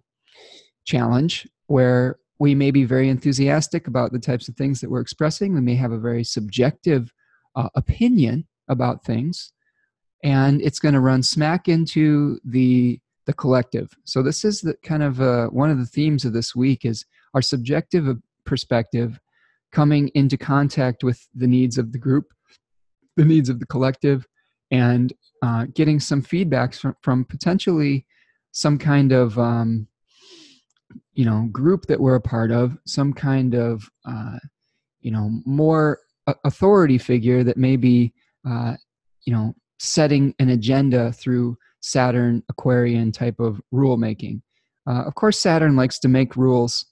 [0.85, 5.55] challenge where we may be very enthusiastic about the types of things that we're expressing.
[5.55, 7.13] We may have a very subjective
[7.57, 9.53] uh, opinion about things,
[10.25, 13.89] and it's going to run smack into the the collective.
[14.05, 17.05] So this is the kind of uh, one of the themes of this week is
[17.35, 19.19] our subjective perspective
[19.73, 22.27] coming into contact with the needs of the group,
[23.17, 24.27] the needs of the collective,
[24.71, 28.07] and uh, getting some feedbacks from, from potentially
[28.53, 29.87] some kind of um,
[31.15, 34.39] you know group that we're a part of some kind of uh,
[35.01, 35.99] you know more
[36.45, 38.13] authority figure that may be
[38.49, 38.75] uh,
[39.25, 44.41] you know setting an agenda through saturn aquarian type of rule making
[44.89, 46.87] uh, of course saturn likes to make rules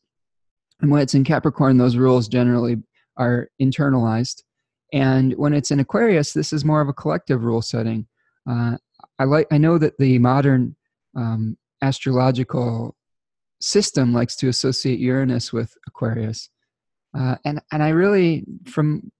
[0.80, 2.76] and when it's in capricorn those rules generally
[3.16, 4.42] are internalized
[4.92, 8.06] and when it's in aquarius this is more of a collective rule setting
[8.48, 8.76] uh,
[9.18, 10.74] i like i know that the modern
[11.16, 12.96] um, astrological
[13.60, 16.48] system likes to associate Uranus with Aquarius.
[17.16, 19.10] Uh, and, and I really, from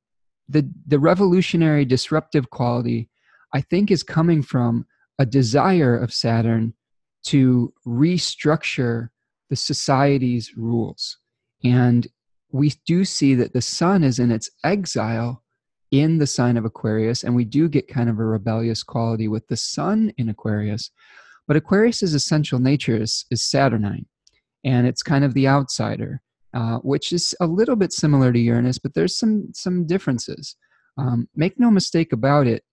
[0.49, 3.09] the, the revolutionary disruptive quality,
[3.53, 4.87] I think is coming from
[5.19, 6.75] a desire of Saturn
[7.25, 9.09] to restructure
[9.51, 11.19] the society's rules.
[11.65, 12.07] And
[12.53, 15.43] we do see that the sun is in its exile
[15.91, 19.47] in the sign of Aquarius, and we do get kind of a rebellious quality with
[19.49, 20.91] the sun in Aquarius.
[21.49, 24.07] But Aquarius's essential nature is, is Saturnine
[24.65, 26.23] and it's kind of the outsider,
[26.55, 30.57] uh, which is a little bit similar to Uranus, but there's some some differences.
[30.99, 32.65] Um, make no mistake about it,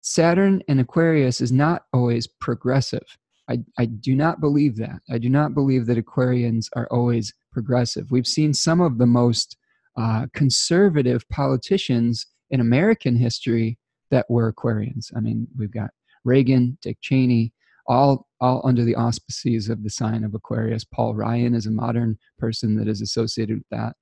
[0.00, 3.16] Saturn and Aquarius is not always progressive.
[3.50, 5.00] I, I do not believe that.
[5.10, 8.10] I do not believe that Aquarians are always progressive.
[8.10, 9.56] We've seen some of the most
[9.96, 13.78] uh, conservative politicians in American history
[14.10, 15.10] that were Aquarians.
[15.16, 15.90] I mean, we've got
[16.24, 17.52] Reagan, Dick Cheney,
[17.86, 20.84] all all under the auspices of the sign of Aquarius.
[20.84, 23.96] Paul Ryan is a modern person that is associated with that,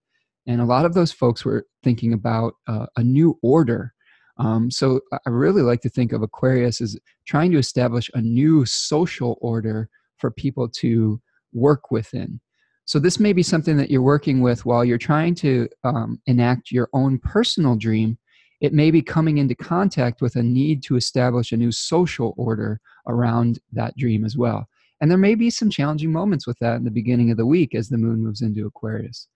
[0.47, 3.95] and a lot of those folks were thinking about uh, a new order.
[4.39, 6.97] Um, so I really like to think of Aquarius as
[7.27, 11.21] trying to establish a new social order for people to
[11.53, 12.41] work within.
[12.85, 16.71] So this may be something that you're working with while you're trying to um, enact
[16.71, 18.17] your own personal dream
[18.61, 22.81] it may be coming into contact with a need to establish a new social order
[23.07, 24.67] around that dream as well.
[25.01, 27.75] And there may be some challenging moments with that in the beginning of the week
[27.75, 29.29] as the moon moves into Aquarius.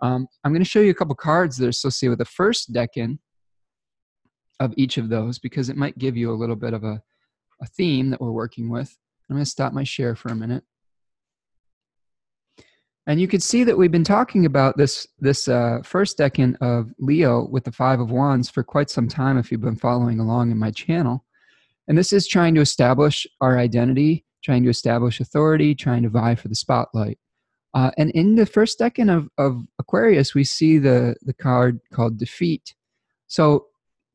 [0.00, 2.72] Um, I'm going to show you a couple cards that are associated with the first
[2.72, 3.18] decan
[4.60, 7.02] of each of those because it might give you a little bit of a,
[7.60, 8.96] a theme that we're working with.
[9.28, 10.62] I'm going to stop my share for a minute.
[13.06, 16.92] And you can see that we've been talking about this this uh, first decan of
[16.98, 19.38] Leo with the Five of Wands for quite some time.
[19.38, 21.24] If you've been following along in my channel,
[21.88, 26.34] and this is trying to establish our identity, trying to establish authority, trying to vie
[26.34, 27.18] for the spotlight.
[27.72, 32.18] Uh, and in the first decan of, of Aquarius, we see the the card called
[32.18, 32.74] Defeat.
[33.28, 33.66] So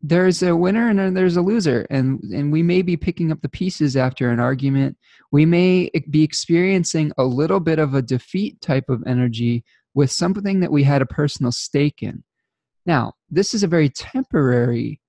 [0.08, 1.88] there's a winner and there's a loser.
[1.89, 4.98] And and we may be picking up the pieces after an argument.
[5.32, 9.63] We may be experiencing a little bit of a defeat type of energy
[9.96, 12.24] with something that we had a personal stake in.
[12.86, 15.02] Now this is a very temporary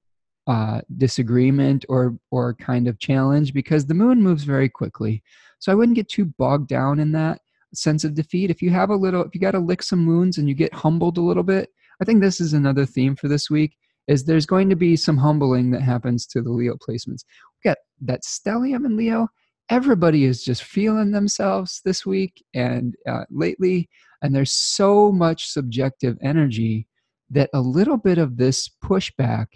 [0.46, 5.22] uh, disagreement or or kind of challenge because the moon moves very quickly.
[5.58, 7.40] So i wouldn't get too bogged down in that
[7.74, 8.50] sense of defeat.
[8.50, 10.72] If you have a little if you got to lick some wounds and you get
[10.72, 13.76] humbled a little bit i think this is another theme for this week
[14.08, 17.24] is there's going to be some humbling that happens to the Leo placements.
[17.64, 19.28] We got that stellium in Leo.
[19.68, 23.88] Everybody is just feeling themselves this week and uh, lately,
[24.22, 26.86] and there's so much subjective energy
[27.30, 29.46] that a little bit of this pushback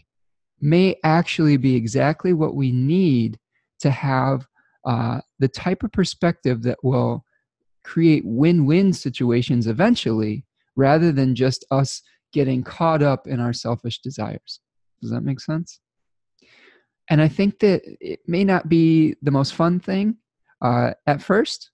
[0.60, 3.38] may actually be exactly what we need
[3.80, 4.46] to have
[4.84, 7.24] uh, the type of perspective that will
[7.84, 10.44] create win-win situations eventually
[10.76, 14.60] rather than just us getting caught up in our selfish desires.
[15.00, 15.80] Does that make sense?
[17.08, 20.16] And I think that it may not be the most fun thing
[20.62, 21.70] uh, at first,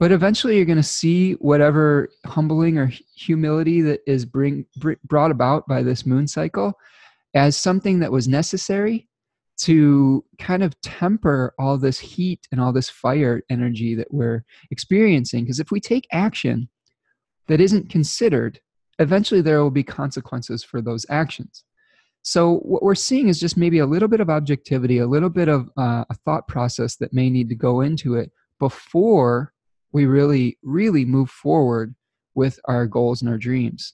[0.00, 4.66] but eventually you're going to see whatever humbling or humility that is bring,
[5.04, 6.74] brought about by this moon cycle
[7.34, 9.08] as something that was necessary
[9.56, 15.44] to kind of temper all this heat and all this fire energy that we're experiencing.
[15.44, 16.68] Because if we take action
[17.46, 18.60] that isn't considered,
[18.98, 21.64] eventually there will be consequences for those actions.
[22.22, 25.48] So, what we're seeing is just maybe a little bit of objectivity, a little bit
[25.48, 29.52] of uh, a thought process that may need to go into it before
[29.92, 31.94] we really, really move forward
[32.34, 33.92] with our goals and our dreams.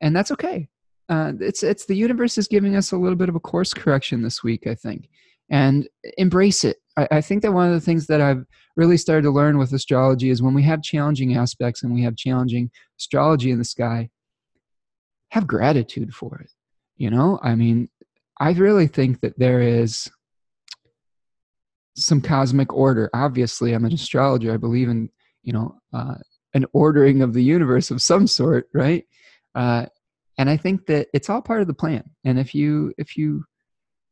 [0.00, 0.68] And that's okay.
[1.08, 4.22] Uh, it's, it's the universe is giving us a little bit of a course correction
[4.22, 5.08] this week, I think.
[5.50, 6.76] and embrace it.
[6.96, 8.44] I, I think that one of the things that I've
[8.76, 12.16] really started to learn with astrology is when we have challenging aspects and we have
[12.16, 14.08] challenging astrology in the sky,
[15.30, 16.50] have gratitude for it.
[16.96, 17.88] You know, I mean,
[18.38, 20.10] I really think that there is
[21.96, 23.10] some cosmic order.
[23.14, 24.52] Obviously, I'm an astrologer.
[24.52, 25.10] I believe in,
[25.42, 26.16] you know, uh,
[26.54, 29.06] an ordering of the universe of some sort, right?
[29.54, 29.86] Uh,
[30.38, 32.04] and I think that it's all part of the plan.
[32.24, 33.44] And if you if you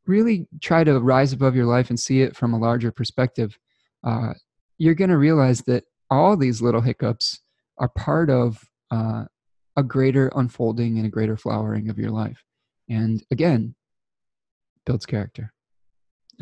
[0.05, 3.57] really try to rise above your life and see it from a larger perspective,
[4.03, 4.33] uh,
[4.77, 7.39] you're going to realize that all these little hiccups
[7.77, 9.25] are part of uh,
[9.75, 12.43] a greater unfolding and a greater flowering of your life.
[12.89, 13.75] And again,
[14.85, 15.53] builds character.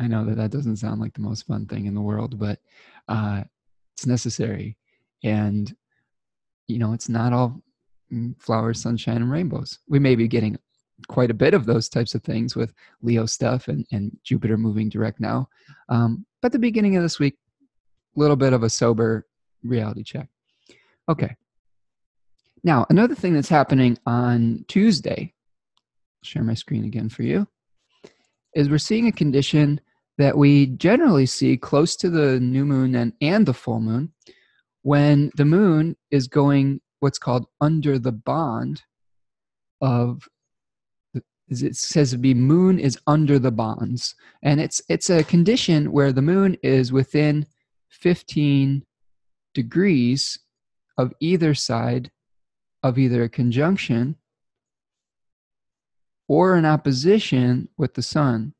[0.00, 2.60] I know that that doesn't sound like the most fun thing in the world, but
[3.08, 3.42] uh,
[3.96, 4.76] it's necessary.
[5.24, 5.74] And,
[6.68, 7.60] you know, it's not all
[8.12, 9.78] mm, flowers, sunshine, and rainbows.
[9.88, 10.56] We may be getting
[11.08, 14.88] quite a bit of those types of things with Leo stuff and, and Jupiter moving
[14.88, 15.48] direct now.
[15.88, 17.36] Um, but the beginning of this week,
[18.16, 19.26] a little bit of a sober
[19.62, 20.28] reality check.
[21.08, 21.36] Okay.
[22.64, 25.34] Now, another thing that's happening on Tuesday,
[26.22, 27.46] I'll share my screen again for you,
[28.54, 29.80] is we're seeing a condition
[30.18, 34.12] that we generally see close to the new moon and, and the full moon
[34.82, 38.82] when the moon is going what's called under the bond
[39.80, 40.28] of
[41.50, 44.14] it says to be moon is under the bonds.
[44.42, 47.46] And it's it's a condition where the moon is within
[47.90, 48.84] 15
[49.54, 50.38] degrees
[50.98, 52.10] of either side
[52.82, 54.16] of either a conjunction
[56.28, 58.54] or an opposition with the sun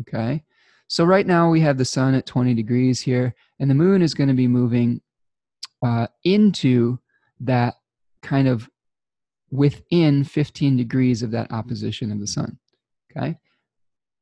[0.00, 0.44] okay?
[0.88, 4.14] So right now we have the sun at 20 degrees here and the moon is
[4.14, 5.00] going to be moving
[5.84, 6.98] uh, into
[7.40, 7.74] that
[8.22, 8.68] kind of
[9.50, 12.58] within 15 degrees of that opposition of the sun
[13.10, 13.38] okay?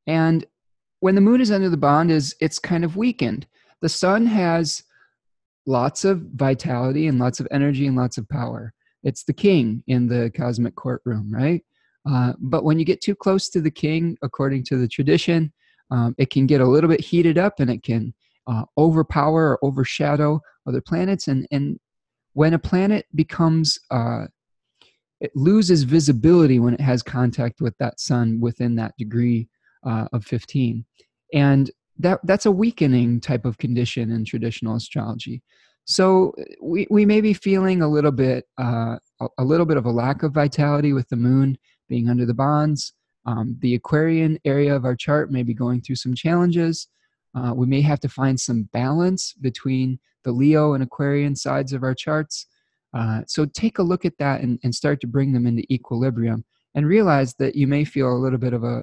[0.07, 0.45] And
[1.01, 3.47] when the moon is under the bond is it's kind of weakened.
[3.81, 4.83] The sun has
[5.67, 8.73] lots of vitality and lots of energy and lots of power
[9.07, 11.63] it's the king in the cosmic courtroom right?
[12.09, 15.53] Uh, but when you get too close to the king according to the tradition
[15.91, 18.13] um, it can get a little bit heated up and it can
[18.47, 21.29] uh, overpower or overshadow other planets.
[21.29, 21.79] And and
[22.33, 24.27] when a planet becomes uh,
[25.21, 29.49] it loses visibility when it has contact with that sun within that degree
[29.87, 30.85] uh, of 15
[31.33, 35.43] and that that's a weakening type of condition in traditional astrology
[35.87, 38.97] so we, we may be feeling a little bit uh,
[39.39, 41.57] a, little bit of a lack of vitality with the moon
[41.89, 42.93] being under the bonds.
[43.25, 46.89] Um, the aquarian area of our chart may be going through some challenges.
[47.37, 51.85] Uh, we may have to find some balance between the leo and aquarian sides of
[51.85, 52.47] our charts.
[52.93, 56.45] Uh, so take a look at that and, and start to bring them into equilibrium
[56.75, 58.83] and realize that you may feel a little bit of a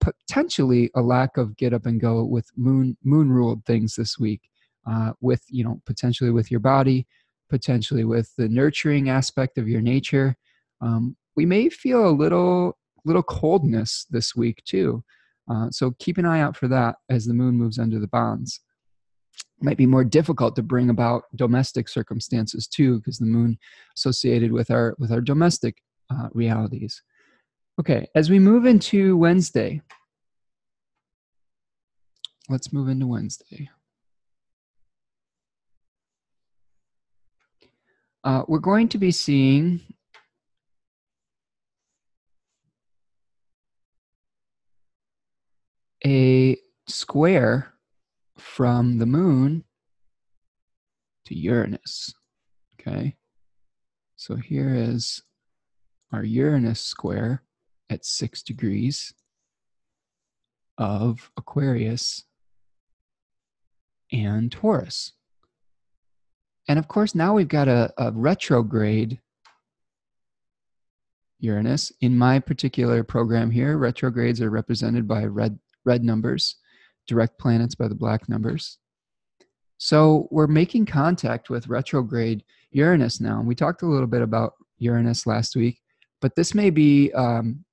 [0.00, 4.42] potentially a lack of get up and go with moon moon ruled things this week
[4.88, 7.06] uh, with you know potentially with your body
[7.48, 10.36] potentially with the nurturing aspect of your nature.
[10.80, 15.02] Um, we may feel a little little coldness this week too.
[15.50, 18.60] Uh, so keep an eye out for that as the moon moves under the bonds.
[19.60, 23.58] Might be more difficult to bring about domestic circumstances too because the moon
[23.96, 27.02] associated with our with our domestic uh, realities.
[27.80, 29.80] Okay as we move into wednesday
[32.48, 33.70] let's move into wednesday
[38.24, 39.80] uh, we're going to be seeing
[46.04, 47.74] a square
[48.36, 49.64] from the moon
[51.26, 52.14] to Uranus.
[52.80, 53.16] Okay.
[54.16, 55.22] So here is
[56.12, 57.42] our Uranus square
[57.90, 59.12] at six degrees
[60.78, 62.24] of Aquarius
[64.12, 65.12] and Taurus.
[66.68, 69.18] And of course, now we've got a, a retrograde
[71.40, 71.92] Uranus.
[72.00, 76.56] In my particular program here, retrogrades are represented by red, red numbers
[77.06, 78.78] direct planets by the black numbers.
[79.78, 83.38] So we're making contact with retrograde Uranus now.
[83.38, 85.80] And we talked a little bit about Uranus last week,
[86.20, 87.64] but this may be um,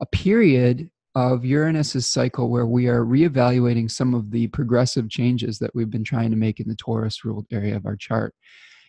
[0.00, 5.74] a period of Uranus's cycle where we are reevaluating some of the progressive changes that
[5.74, 8.34] we've been trying to make in the Taurus ruled area of our chart.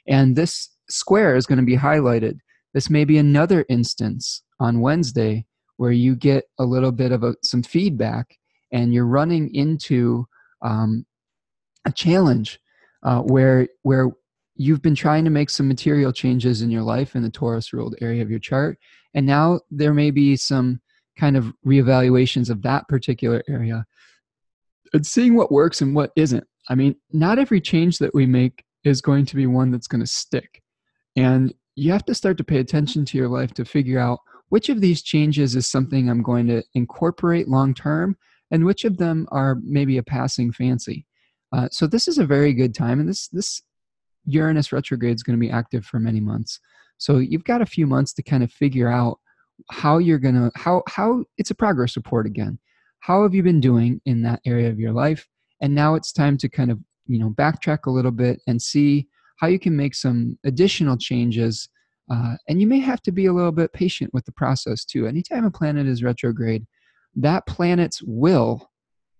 [0.07, 2.37] And this square is going to be highlighted.
[2.73, 5.45] This may be another instance on Wednesday
[5.77, 8.37] where you get a little bit of a, some feedback
[8.71, 10.25] and you're running into
[10.61, 11.05] um,
[11.85, 12.59] a challenge
[13.03, 14.09] uh, where where
[14.55, 17.95] you've been trying to make some material changes in your life in the Taurus ruled
[18.01, 18.77] area of your chart,
[19.13, 20.79] and now there may be some
[21.17, 23.85] kind of reevaluations of that particular area.
[24.93, 26.45] and seeing what works and what isn't.
[26.69, 30.01] I mean, not every change that we make is going to be one that's going
[30.01, 30.61] to stick.
[31.15, 34.69] And you have to start to pay attention to your life to figure out which
[34.69, 38.15] of these changes is something I'm going to incorporate long term
[38.51, 41.07] and which of them are maybe a passing fancy.
[41.51, 43.61] Uh, so this is a very good time, and this this
[44.25, 46.59] Uranus retrograde is going to be active for many months.
[46.97, 49.19] So you've got a few months to kind of figure out
[49.71, 52.59] how you're going to how how it's a progress report again.
[52.99, 55.27] How have you been doing in that area of your life?
[55.61, 59.07] And now it's time to kind of you know backtrack a little bit and see
[59.37, 61.69] how you can make some additional changes.
[62.11, 65.07] Uh, and you may have to be a little bit patient with the process too.
[65.07, 66.65] Anytime a planet is retrograde,
[67.15, 68.69] that planet's will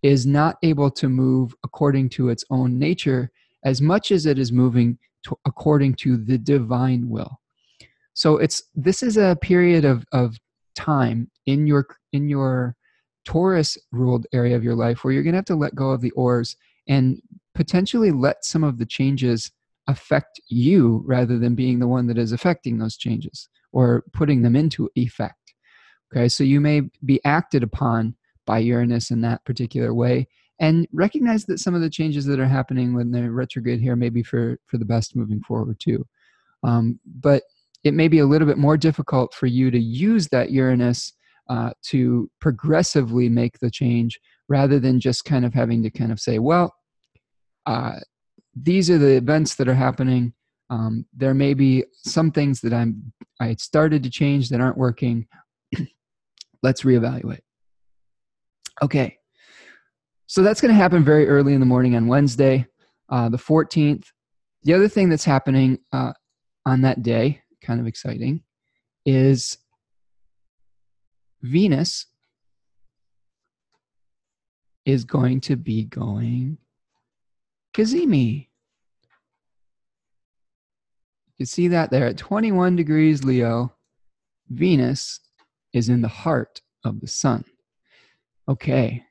[0.01, 3.31] is not able to move according to its own nature
[3.63, 7.39] as much as it is moving to, according to the divine will.
[8.14, 10.38] So it's this is a period of, of
[10.76, 12.76] time in your in your
[13.26, 16.01] Taurus ruled area of your life where you're going to have to let go of
[16.01, 16.57] the oars
[16.88, 17.22] and
[17.55, 19.51] potentially let some of the changes
[19.88, 24.55] affect you rather than being the one that is affecting those changes or putting them
[24.55, 25.53] into effect.
[26.14, 30.28] Okay, so you may be acted upon by Uranus in that particular way
[30.59, 34.09] and recognize that some of the changes that are happening when they're retrograde here may
[34.09, 36.05] be for, for the best moving forward too.
[36.64, 37.43] Um, but
[37.84, 41.13] it may be a little bit more difficult for you to use that Uranus
[41.49, 46.19] uh, to progressively make the change rather than just kind of having to kind of
[46.19, 46.73] say, well,
[47.65, 47.99] uh,
[48.55, 50.34] these are the events that are happening.
[50.69, 55.27] Um, there may be some things that I'm I started to change that aren't working.
[56.63, 57.41] Let's reevaluate.
[58.81, 59.17] Okay,
[60.27, 62.65] so that's going to happen very early in the morning on Wednesday,
[63.09, 64.05] uh, the 14th.
[64.63, 66.13] The other thing that's happening uh,
[66.65, 68.43] on that day, kind of exciting,
[69.05, 69.57] is
[71.41, 72.05] Venus
[74.86, 76.57] is going to be going
[77.74, 78.47] cazimi.
[81.38, 83.74] You see that there at 21 degrees Leo,
[84.49, 85.20] Venus
[85.74, 87.43] is in the heart of the sun.
[88.47, 89.03] Okay,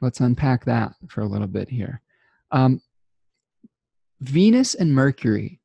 [0.00, 2.02] let's unpack that for a little bit here.
[2.50, 2.82] Um,
[4.20, 5.61] Venus and Mercury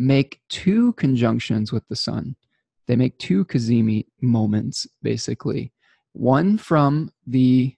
[0.00, 2.34] make two conjunctions with the sun.
[2.86, 5.72] They make two cazimi moments basically.
[6.12, 7.76] One from the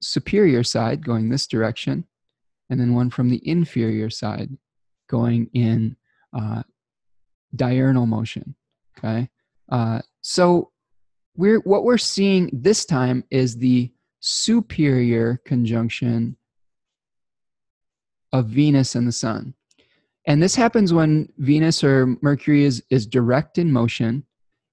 [0.00, 2.06] superior side going this direction
[2.70, 4.50] and then one from the inferior side
[5.08, 5.96] going in
[6.32, 6.62] uh,
[7.56, 8.54] diurnal motion
[8.96, 9.28] okay?
[9.70, 10.70] Uh, so
[11.36, 16.36] we're what we're seeing this time is the superior conjunction
[18.32, 19.54] of venus and the sun
[20.26, 24.24] and this happens when Venus or Mercury is, is direct in motion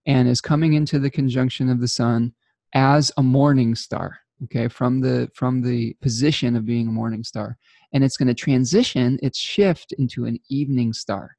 [0.05, 2.33] and is coming into the conjunction of the sun
[2.73, 7.57] as a morning star, okay, from the from the position of being a morning star.
[7.93, 11.35] And it's going to transition its shift into an evening star.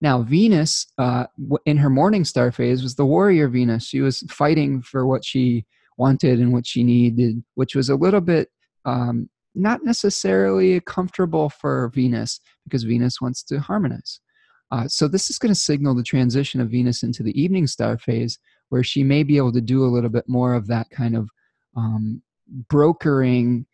[0.00, 1.26] Now, Venus, uh,
[1.64, 3.86] in her morning star phase, was the warrior Venus.
[3.86, 5.64] She was fighting for what she
[5.96, 8.48] wanted and what she needed, which was a little bit
[8.84, 9.28] um,
[9.58, 14.20] not necessarily comfortable for Venus because Venus wants to harmonize.
[14.70, 17.96] Uh, so this is going to signal the transition of Venus into the evening star
[17.96, 18.38] phase,
[18.68, 21.28] where she may be able to do a little bit more of that kind of
[21.76, 22.22] um,
[22.68, 23.66] brokering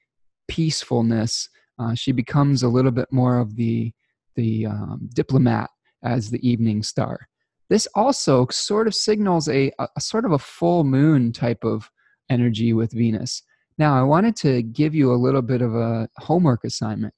[0.49, 1.49] peacefulness.
[1.79, 3.93] Uh, she becomes a little bit more of the
[4.37, 5.71] the um, diplomat
[6.03, 7.29] as the evening star.
[7.71, 11.91] This also sort of signals a, a, a sort of a full moon type of
[12.31, 13.43] energy with Venus.
[13.77, 17.13] Now, I wanted to give you a little bit of a homework assignment.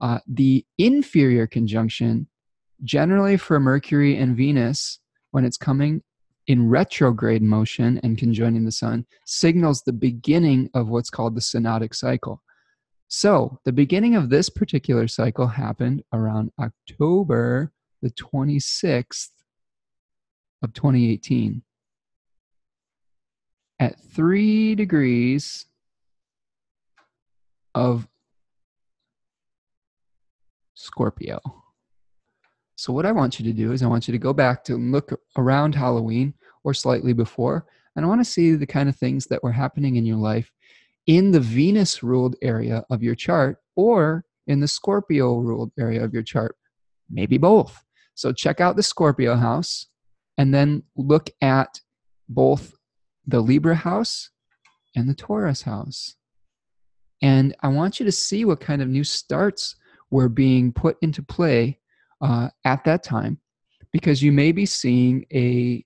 [0.00, 2.26] Uh, the inferior conjunction,
[2.82, 4.98] generally for Mercury and Venus,
[5.32, 6.02] when it's coming
[6.46, 11.94] in retrograde motion and conjoining the sun, signals the beginning of what's called the synodic
[11.94, 12.42] cycle.
[13.08, 17.72] So, the beginning of this particular cycle happened around October
[18.02, 19.30] the 26th
[20.62, 21.62] of 2018
[23.80, 25.66] at 3 degrees
[27.74, 28.06] of
[30.74, 31.40] Scorpio.
[32.76, 34.76] So, what I want you to do is, I want you to go back to
[34.76, 39.26] look around Halloween or slightly before, and I want to see the kind of things
[39.26, 40.50] that were happening in your life
[41.06, 46.12] in the Venus ruled area of your chart or in the Scorpio ruled area of
[46.12, 46.56] your chart.
[47.08, 47.84] Maybe both.
[48.14, 49.86] So, check out the Scorpio house
[50.36, 51.80] and then look at
[52.28, 52.74] both
[53.26, 54.30] the Libra house
[54.96, 56.16] and the Taurus house.
[57.24, 59.76] And I want you to see what kind of new starts
[60.10, 61.80] were being put into play
[62.20, 63.34] uh, at that time,
[63.92, 65.84] because you may be seeing a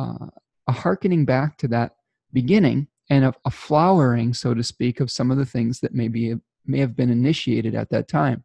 [0.00, 0.28] uh,
[0.66, 1.90] a harkening back to that
[2.32, 6.34] beginning and a, a flowering, so to speak, of some of the things that maybe
[6.64, 8.42] may have been initiated at that time.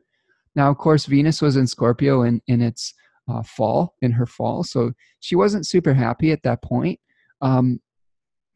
[0.55, 2.93] Now, of course, Venus was in Scorpio in, in its
[3.29, 4.63] uh, fall, in her fall.
[4.63, 6.99] So she wasn't super happy at that point.
[7.41, 7.81] Um,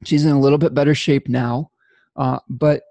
[0.04, 1.72] she's in a little bit better shape now.
[2.16, 2.84] Uh, but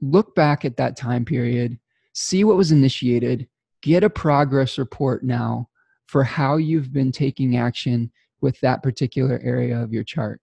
[0.00, 1.78] look back at that time period,
[2.14, 3.48] see what was initiated,
[3.82, 5.68] get a progress report now
[6.06, 10.40] for how you've been taking action with that particular area of your chart.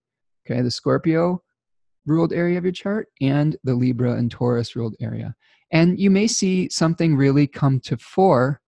[0.48, 1.42] Okay, the Scorpio
[2.06, 5.34] ruled area of your chart and the Libra and Taurus ruled area.
[5.72, 8.60] And you may see something really come to fore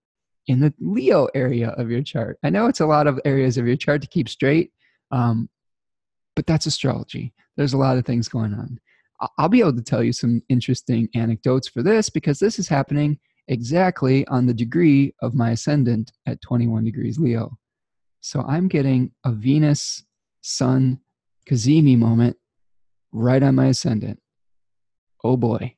[0.48, 2.38] in the Leo area of your chart.
[2.42, 4.72] I know it's a lot of areas of your chart to keep straight,
[5.12, 5.48] um,
[6.34, 7.32] but that's astrology.
[7.56, 8.80] There's a lot of things going on.
[9.36, 13.18] I'll be able to tell you some interesting anecdotes for this because this is happening
[13.48, 17.58] exactly on the degree of my ascendant at 21 degrees Leo.
[18.20, 20.04] So I'm getting a Venus
[20.42, 21.00] Sun
[21.48, 22.36] Cazimi moment
[23.12, 24.20] right on my ascendant.
[25.24, 25.74] Oh boy.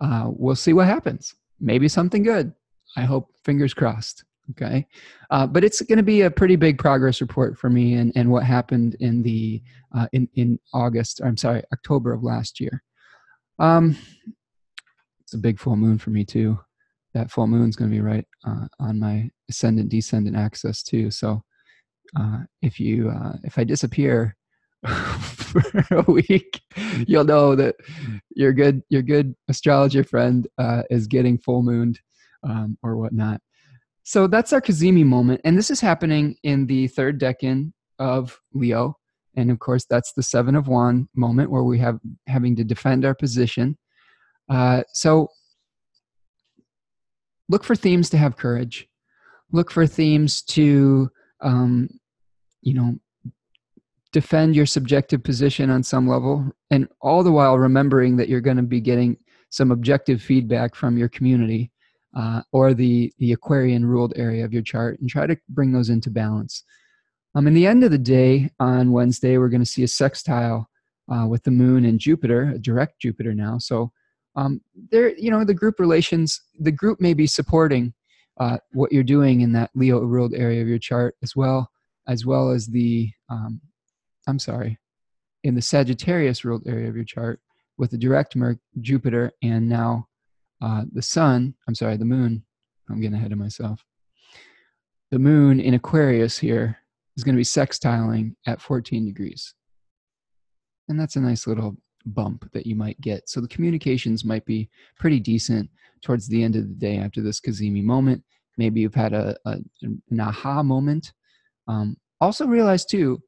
[0.00, 1.34] Uh, we'll see what happens.
[1.58, 2.54] Maybe something good.
[2.96, 4.24] I hope, fingers crossed.
[4.50, 4.86] Okay.
[5.30, 8.30] Uh, but it's going to be a pretty big progress report for me and, and
[8.30, 9.62] what happened in the
[9.94, 12.82] uh, in, in August, I'm sorry, October of last year.
[13.58, 13.96] Um,
[15.20, 16.58] it's a big full moon for me too.
[17.14, 21.10] That full moon's going to be right uh, on my ascendant descendant axis too.
[21.10, 21.42] So
[22.18, 24.36] uh, if you uh, if I disappear
[24.86, 26.60] for a week,
[27.06, 27.76] you'll know that
[28.34, 32.00] your good your good astrologer friend uh, is getting full mooned
[32.42, 33.40] um, or whatnot.
[34.02, 38.96] So that's our Cazimi moment, and this is happening in the third decan of Leo,
[39.36, 43.04] and of course that's the Seven of Wand moment where we have having to defend
[43.04, 43.76] our position.
[44.48, 45.28] Uh, so
[47.48, 48.88] look for themes to have courage.
[49.52, 51.88] Look for themes to um,
[52.62, 52.94] you know
[54.12, 58.56] defend your subjective position on some level and all the while remembering that you're going
[58.56, 59.16] to be getting
[59.50, 61.70] some objective feedback from your community
[62.16, 65.90] uh, or the the aquarian ruled area of your chart and try to bring those
[65.90, 66.64] into balance.
[67.34, 70.68] Um, in the end of the day on wednesday we're going to see a sextile
[71.12, 73.58] uh, with the moon and jupiter a direct jupiter now.
[73.58, 73.92] So
[74.36, 77.94] um, there you know the group relations the group may be supporting
[78.38, 81.70] uh, what you're doing in that leo ruled area of your chart as well
[82.08, 83.60] as well as the um,
[84.26, 84.78] I'm sorry,
[85.44, 87.40] in the Sagittarius ruled area of your chart
[87.78, 90.06] with the direct Mer- Jupiter and now
[90.60, 91.54] uh, the Sun.
[91.66, 92.44] I'm sorry, the Moon.
[92.88, 93.84] I'm getting ahead of myself.
[95.10, 96.78] The Moon in Aquarius here
[97.16, 99.54] is going to be sextiling at 14 degrees,
[100.88, 103.28] and that's a nice little bump that you might get.
[103.28, 105.68] So the communications might be pretty decent
[106.02, 108.22] towards the end of the day after this Cazimi moment.
[108.56, 111.12] Maybe you've had a, a an aha moment.
[111.68, 113.22] Um, also realize too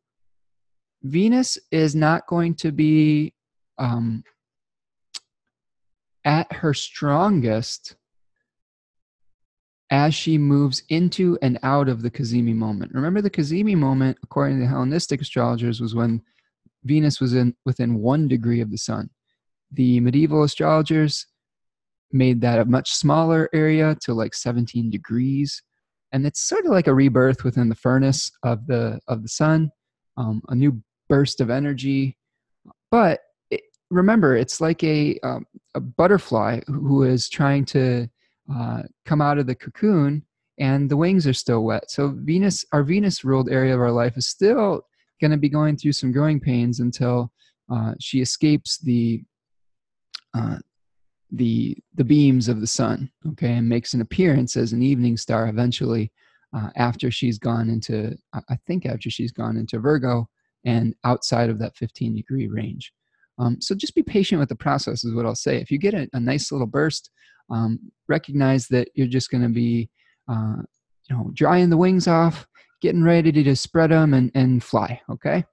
[1.02, 3.34] Venus is not going to be
[3.78, 4.22] um,
[6.24, 7.96] at her strongest
[9.90, 12.92] as she moves into and out of the Cazimi moment.
[12.94, 16.22] Remember, the Cazimi moment, according to the Hellenistic astrologers, was when
[16.84, 19.10] Venus was in within one degree of the sun.
[19.70, 21.26] The medieval astrologers
[22.10, 25.62] made that a much smaller area to like 17 degrees,
[26.10, 29.70] and it's sort of like a rebirth within the furnace of the of the sun,
[30.16, 32.16] um, a new burst of energy.
[32.90, 33.20] But
[33.50, 38.08] it, remember, it's like a, um, a butterfly who is trying to
[38.52, 40.24] uh, come out of the cocoon
[40.58, 41.90] and the wings are still wet.
[41.90, 44.82] So Venus, our Venus ruled area of our life is still
[45.20, 47.32] going to be going through some growing pains until
[47.72, 49.22] uh, she escapes the
[50.34, 50.58] uh,
[51.30, 53.10] the the beams of the sun.
[53.30, 56.12] Okay, and makes an appearance as an evening star eventually
[56.54, 60.28] uh, after she's gone into I think after she's gone into Virgo
[60.64, 62.92] and outside of that 15 degree range.
[63.38, 65.56] Um, so just be patient with the process, is what I'll say.
[65.56, 67.10] If you get a, a nice little burst,
[67.50, 67.78] um,
[68.08, 69.90] recognize that you're just going to be,
[70.28, 70.56] uh,
[71.08, 72.46] you know, drying the wings off,
[72.80, 75.00] getting ready to just spread them and, and fly.
[75.10, 75.44] Okay.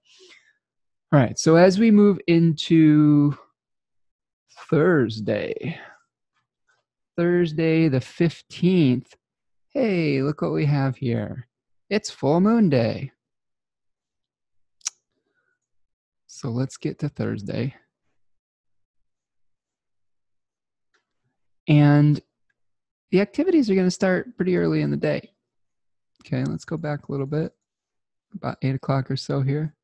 [1.12, 1.38] All right.
[1.40, 3.36] So as we move into
[4.70, 5.80] Thursday,
[7.18, 9.08] Thursday the 15th,
[9.74, 11.48] hey, look what we have here.
[11.90, 13.12] It's full moon day.
[16.40, 17.76] So let's get to Thursday.
[21.68, 22.22] And
[23.12, 25.32] the activities are going to start pretty early in the day.
[26.26, 27.52] Okay, let's go back a little bit,
[28.34, 29.76] about eight o'clock or so here.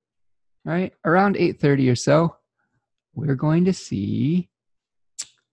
[0.65, 2.37] All right, around 8:30 or so,
[3.15, 4.47] we're going to see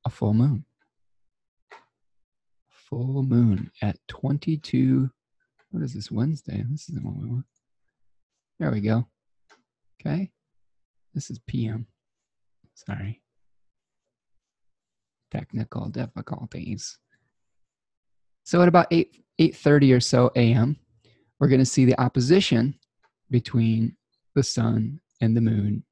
[0.07, 0.65] a full moon.
[2.69, 5.11] Full moon at 22.
[5.73, 6.63] What is this Wednesday?
[6.71, 7.47] This isn't what we want.
[8.61, 9.09] There we go.
[10.01, 10.31] Okay.
[11.15, 11.87] This is PM.
[12.75, 13.21] Sorry.
[15.31, 16.99] Technical difficulties.
[18.45, 20.77] So at about 8 8:30 or so a.m.,
[21.39, 22.79] we're going to see the opposition
[23.31, 23.97] between
[24.35, 25.85] the sun and the moon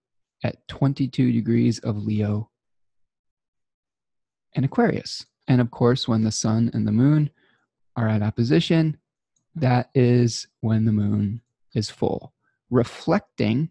[0.44, 2.50] at 22 degrees of Leo
[4.54, 5.26] and Aquarius.
[5.48, 7.30] And of course, when the sun and the moon
[7.96, 8.98] are at opposition,
[9.54, 11.42] that is when the moon
[11.74, 12.32] is full,
[12.70, 13.70] reflecting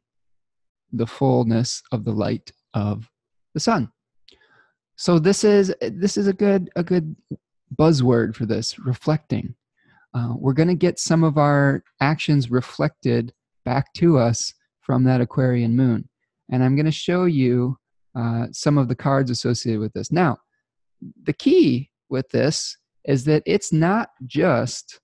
[0.91, 3.09] the fullness of the light of
[3.53, 3.91] the sun.
[4.95, 7.15] So this is this is a good a good
[7.77, 9.55] buzzword for this reflecting.
[10.13, 13.31] Uh, we're going to get some of our actions reflected
[13.63, 16.09] back to us from that Aquarian moon,
[16.51, 17.77] and I'm going to show you
[18.15, 20.11] uh, some of the cards associated with this.
[20.11, 20.37] Now,
[21.23, 22.75] the key with this
[23.05, 24.99] is that it's not just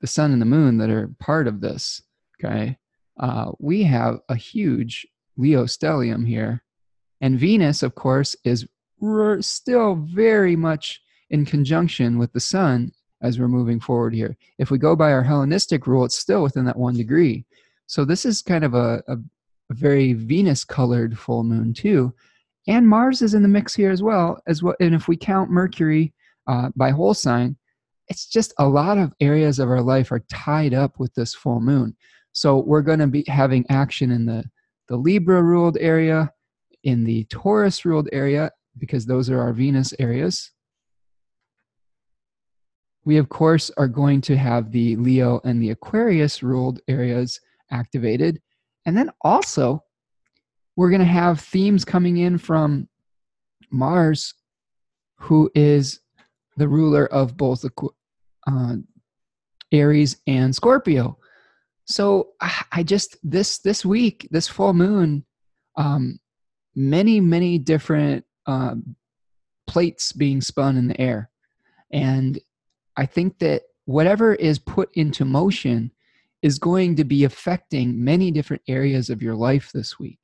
[0.00, 2.02] the sun and the moon that are part of this.
[2.38, 2.76] Okay.
[3.18, 5.06] Uh, we have a huge
[5.36, 6.62] Leo stellium here.
[7.20, 8.66] And Venus, of course, is
[9.40, 11.00] still very much
[11.30, 12.92] in conjunction with the sun
[13.22, 14.36] as we're moving forward here.
[14.58, 17.44] If we go by our Hellenistic rule, it's still within that one degree.
[17.86, 22.12] So this is kind of a, a, a very Venus colored full moon, too.
[22.66, 24.40] And Mars is in the mix here as well.
[24.46, 24.74] As well.
[24.80, 26.12] And if we count Mercury
[26.46, 27.56] uh, by whole sign,
[28.08, 31.60] it's just a lot of areas of our life are tied up with this full
[31.60, 31.96] moon.
[32.34, 34.44] So we're going to be having action in the,
[34.88, 36.32] the Libra ruled area,
[36.82, 40.50] in the Taurus ruled area, because those are our Venus areas.
[43.04, 48.42] We, of course, are going to have the Leo and the Aquarius ruled areas activated.
[48.84, 49.84] And then also,
[50.76, 52.88] we're going to have themes coming in from
[53.70, 54.34] Mars,
[55.18, 56.00] who is
[56.56, 57.64] the ruler of both
[58.46, 58.76] uh,
[59.70, 61.18] Aries and Scorpio.
[61.86, 62.30] So
[62.72, 65.24] I just this this week, this full moon,
[65.76, 66.18] um,
[66.74, 68.76] many many different uh,
[69.66, 71.30] plates being spun in the air,
[71.92, 72.38] and
[72.96, 75.90] I think that whatever is put into motion
[76.42, 80.18] is going to be affecting many different areas of your life this week.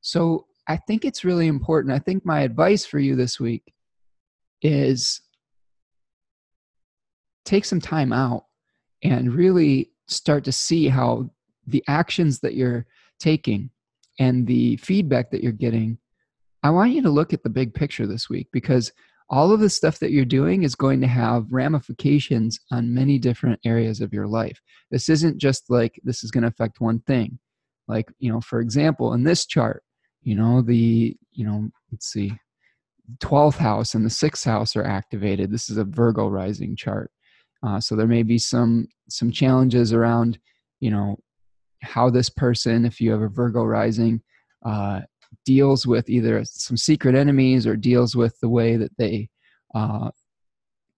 [0.00, 1.94] So I think it's really important.
[1.94, 3.72] I think my advice for you this week
[4.62, 5.22] is
[7.44, 8.44] take some time out
[9.02, 11.30] and really start to see how
[11.66, 12.86] the actions that you're
[13.18, 13.70] taking
[14.18, 15.98] and the feedback that you're getting
[16.62, 18.92] i want you to look at the big picture this week because
[19.30, 23.60] all of the stuff that you're doing is going to have ramifications on many different
[23.64, 24.60] areas of your life.
[24.90, 27.38] This isn't just like this is going to affect one thing.
[27.86, 29.82] Like you know for example in this chart
[30.22, 32.32] you know the you know let's see
[33.18, 35.50] 12th house and the 6th house are activated.
[35.50, 37.10] This is a virgo rising chart
[37.62, 40.38] uh, so there may be some some challenges around
[40.80, 41.16] you know
[41.82, 44.20] how this person if you have a virgo rising
[44.64, 45.00] uh,
[45.44, 49.28] deals with either some secret enemies or deals with the way that they
[49.74, 50.10] uh,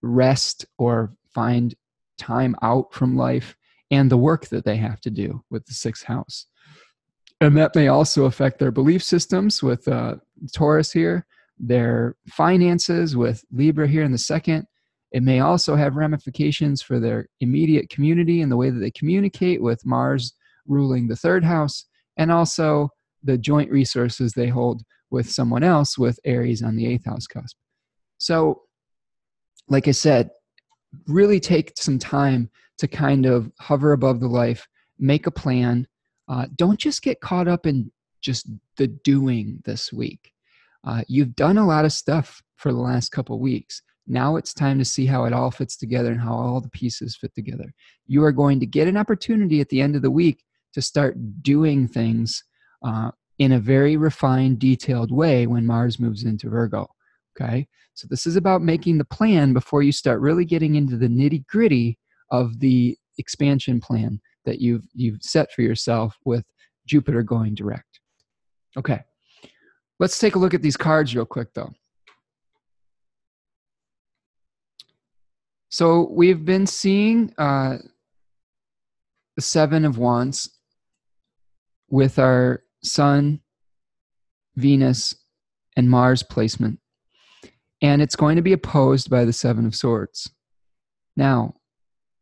[0.01, 1.75] rest or find
[2.17, 3.55] time out from life
[3.91, 6.47] and the work that they have to do with the sixth house
[7.43, 10.15] and that may also affect their belief systems with uh,
[10.53, 11.25] Taurus here,
[11.59, 14.65] their finances with Libra here in the second.
[15.13, 19.61] It may also have ramifications for their immediate community and the way that they communicate
[19.61, 20.33] with Mars
[20.67, 21.85] ruling the third house,
[22.17, 22.89] and also
[23.23, 27.55] the joint resources they hold with someone else with Aries on the eighth house cusp.
[28.17, 28.63] So,
[29.69, 30.31] like I said,
[31.07, 32.49] really take some time
[32.79, 35.87] to kind of hover above the life, make a plan,
[36.27, 37.91] uh, don't just get caught up in
[38.21, 38.47] just
[38.77, 40.31] the doing this week.
[40.83, 43.81] Uh, you've done a lot of stuff for the last couple weeks.
[44.07, 47.15] Now it's time to see how it all fits together and how all the pieces
[47.15, 47.73] fit together.
[48.05, 50.43] You are going to get an opportunity at the end of the week
[50.73, 52.43] to start doing things
[52.85, 56.87] uh, in a very refined, detailed way when Mars moves into Virgo.
[57.35, 61.07] Okay, so this is about making the plan before you start really getting into the
[61.07, 61.97] nitty gritty
[62.29, 66.45] of the expansion plan that you've you've set for yourself with
[66.85, 67.99] Jupiter going direct.
[68.77, 69.01] Okay.
[69.99, 71.71] Let's take a look at these cards real quick though.
[75.73, 77.79] So we've been seeing uh,
[79.35, 80.47] the Seven of Wands
[81.89, 83.41] with our Sun,
[84.55, 85.15] Venus,
[85.75, 86.77] and Mars placement.
[87.81, 90.29] And it's going to be opposed by the Seven of Swords.
[91.17, 91.55] Now,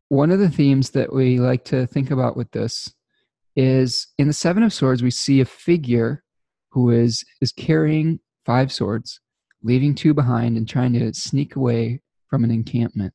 [0.08, 2.94] one of the themes that we like to think about with this
[3.58, 6.24] is in the seven of swords we see a figure
[6.70, 9.20] who is is carrying five swords
[9.62, 13.14] leaving two behind and trying to sneak away from an encampment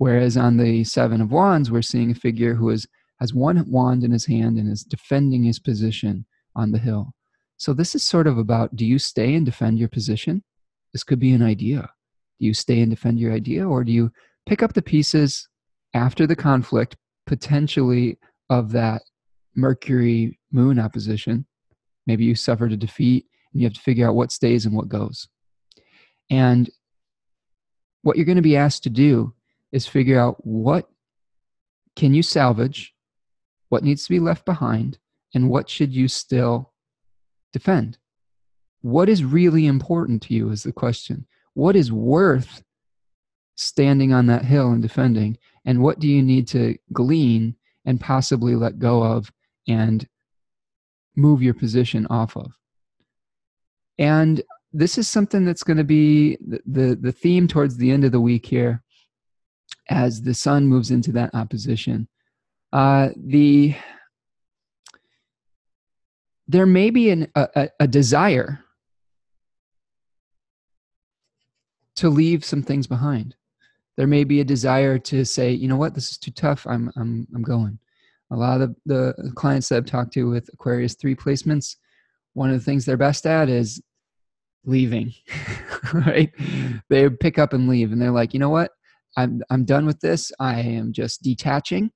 [0.00, 2.86] whereas on the seven of wands we're seeing a figure who is
[3.20, 6.24] has one wand in his hand and is defending his position
[6.56, 7.12] on the hill
[7.58, 10.42] So this is sort of about do you stay and defend your position?
[10.94, 11.82] This could be an idea.
[12.38, 14.10] Do you stay and defend your idea, or do you
[14.46, 15.46] pick up the pieces
[15.92, 16.96] after the conflict,
[17.26, 19.02] potentially of that
[19.54, 21.44] Mercury moon opposition?
[22.06, 24.88] Maybe you suffered a defeat and you have to figure out what stays and what
[24.88, 25.28] goes.
[26.30, 26.70] And
[28.00, 29.34] what you're going to be asked to do
[29.72, 30.88] is figure out what
[31.96, 32.94] can you salvage,
[33.68, 34.98] what needs to be left behind,
[35.34, 36.72] and what should you still
[37.52, 37.98] defend.
[38.82, 41.26] What is really important to you is the question.
[41.54, 42.62] What is worth
[43.56, 45.36] standing on that hill and defending?
[45.64, 49.30] And what do you need to glean and possibly let go of
[49.68, 50.06] and
[51.16, 52.52] move your position off of?
[53.98, 54.40] And
[54.72, 58.12] this is something that's going to be the, the, the theme towards the end of
[58.12, 58.82] the week here
[59.90, 62.08] as the sun moves into that opposition.
[62.72, 63.74] Uh, the
[66.46, 68.64] there may be an, a, a desire
[71.96, 73.36] to leave some things behind.
[73.96, 76.66] There may be a desire to say, you know what, this is too tough.
[76.66, 77.78] I'm I'm I'm going.
[78.32, 81.76] A lot of the, the clients that I've talked to with Aquarius three placements,
[82.34, 83.82] one of the things they're best at is
[84.64, 85.12] leaving.
[85.92, 86.32] right?
[86.88, 88.70] They pick up and leave, and they're like, you know what,
[89.16, 90.32] I'm I'm done with this.
[90.38, 91.90] I am just detaching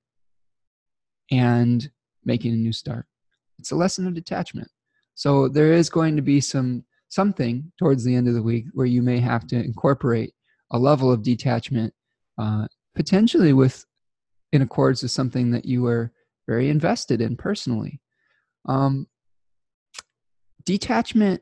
[1.31, 1.89] and
[2.23, 3.05] making a new start.
[3.59, 4.69] It's a lesson of detachment.
[5.15, 8.85] So there is going to be some something towards the end of the week where
[8.85, 10.33] you may have to incorporate
[10.71, 11.93] a level of detachment,
[12.37, 13.85] uh, potentially with
[14.51, 16.11] in accords with something that you were
[16.47, 18.01] very invested in personally.
[18.67, 19.07] Um,
[20.65, 21.41] detachment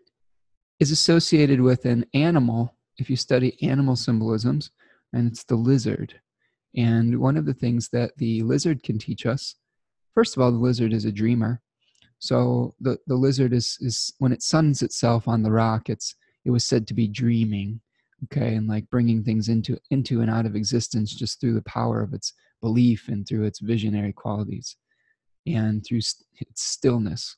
[0.79, 2.75] is associated with an animal.
[2.97, 4.71] If you study animal symbolisms,
[5.13, 6.19] and it's the lizard.
[6.75, 9.55] And one of the things that the lizard can teach us,
[10.13, 11.61] first of all, the lizard is a dreamer.
[12.19, 16.51] So the, the lizard is, is when it suns itself on the rock, it's it
[16.51, 17.79] was said to be dreaming,
[18.25, 22.01] okay, and like bringing things into into and out of existence just through the power
[22.01, 24.75] of its belief and through its visionary qualities,
[25.45, 26.23] and through its
[26.55, 27.37] stillness.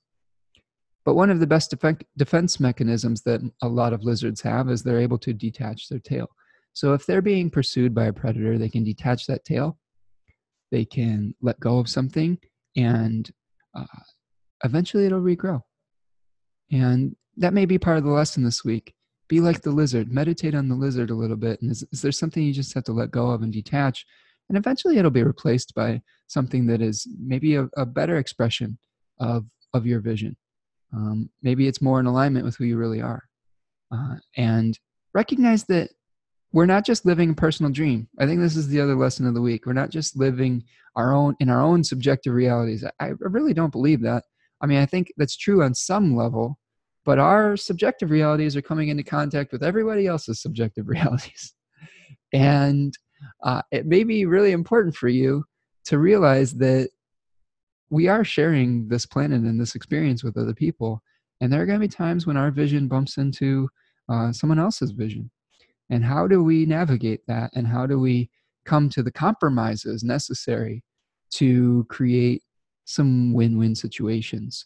[1.04, 1.74] But one of the best
[2.18, 6.30] defense mechanisms that a lot of lizards have is they're able to detach their tail.
[6.76, 9.80] So if they're being pursued by a predator, they can detach that tail,
[10.72, 12.38] they can let go of something,
[12.76, 13.32] and
[13.74, 13.86] uh,
[14.64, 15.62] eventually it'll regrow.
[16.74, 18.94] And that may be part of the lesson this week.
[19.30, 21.62] Be like the lizard, meditate on the lizard a little bit.
[21.62, 24.06] And is, is there something you just have to let go of and detach?
[24.50, 28.78] And eventually it'll be replaced by something that is maybe a, a better expression
[29.20, 30.36] of, of your vision.
[30.94, 33.24] Um, maybe it's more in alignment with who you really are.
[33.92, 34.78] Uh, and
[35.14, 35.90] recognize that
[36.56, 38.08] we're not just living a personal dream.
[38.18, 39.66] I think this is the other lesson of the week.
[39.66, 40.64] We're not just living
[40.96, 42.82] our own in our own subjective realities.
[43.02, 44.24] I, I really don't believe that.
[44.62, 46.58] I mean, I think that's true on some level,
[47.04, 51.54] but our subjective realities are coming into contact with everybody else's subjective realities.
[52.32, 52.98] And
[53.44, 55.44] uh, it may be really important for you
[55.88, 56.90] to realize that
[57.90, 61.04] we are sharing this planet and this experience with other people.
[61.42, 63.68] And there are going to be times when our vision bumps into
[64.08, 65.30] uh, someone else's vision
[65.90, 67.52] and how do we navigate that?
[67.54, 68.30] And how do we
[68.66, 70.84] come to the compromises necessary
[71.32, 72.44] to create
[72.86, 74.66] some win-win situations?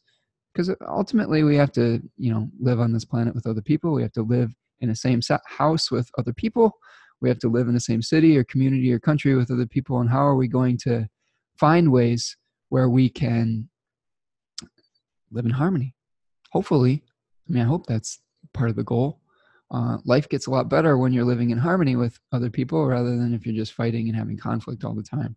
[0.54, 3.94] Because ultimately we have to you know live on this planet with other people.
[3.94, 6.72] We have to live in the same house with other people.
[7.22, 10.00] We have to live in the same city or community or country with other people.
[10.00, 11.08] And how are we going to
[11.58, 12.38] find ways
[12.70, 13.70] where we can
[15.32, 15.94] live in harmony?
[16.52, 17.04] Hopefully.
[17.48, 18.20] I mean i hope that's
[18.54, 19.20] part of the goal
[19.72, 23.16] uh, life gets a lot better when you're living in harmony with other people rather
[23.18, 25.36] than if you're just fighting and having conflict all the time.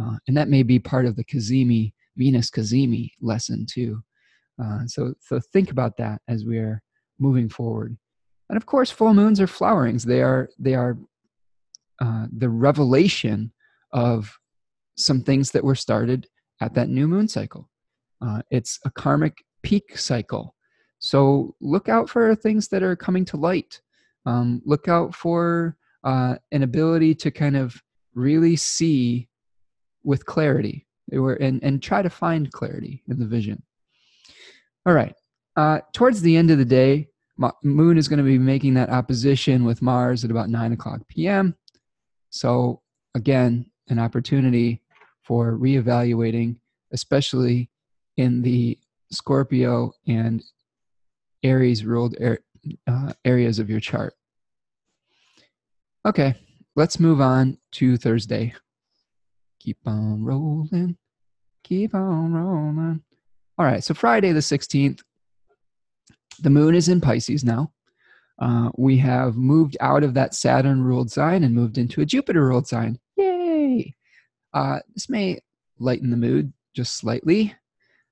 [0.00, 4.02] Uh, and that may be part of the Cazimi, Venus Cazimi lesson too.
[4.62, 6.82] Uh, so, so think about that as we are
[7.18, 7.96] moving forward.
[8.48, 10.04] And of course, full moons are flowerings.
[10.04, 10.98] They are, they are
[12.00, 13.52] uh, the revelation
[13.92, 14.36] of
[14.96, 16.26] some things that were started
[16.60, 17.70] at that new moon cycle.
[18.20, 20.54] Uh, it's a karmic peak cycle
[21.02, 23.80] so look out for things that are coming to light.
[24.24, 27.82] Um, look out for uh, an ability to kind of
[28.14, 29.28] really see
[30.04, 33.64] with clarity and, and try to find clarity in the vision.
[34.86, 35.14] All right.
[35.56, 37.08] Uh, towards the end of the day,
[37.64, 41.56] Moon is going to be making that opposition with Mars at about 9 o'clock p.m.
[42.30, 42.80] So,
[43.16, 44.82] again, an opportunity
[45.22, 46.58] for reevaluating,
[46.92, 47.70] especially
[48.16, 48.78] in the
[49.10, 50.44] Scorpio and
[51.42, 52.38] Aries ruled er,
[52.86, 54.14] uh, areas of your chart.
[56.06, 56.34] Okay,
[56.76, 58.54] let's move on to Thursday.
[59.60, 60.96] Keep on rolling,
[61.62, 63.02] keep on rolling.
[63.58, 65.00] All right, so Friday the 16th,
[66.40, 67.72] The moon is in Pisces now.
[68.38, 72.46] Uh, we have moved out of that Saturn ruled sign and moved into a Jupiter
[72.46, 72.98] ruled sign.
[73.16, 73.94] Yay!
[74.52, 75.38] Uh, this may
[75.78, 77.54] lighten the mood just slightly.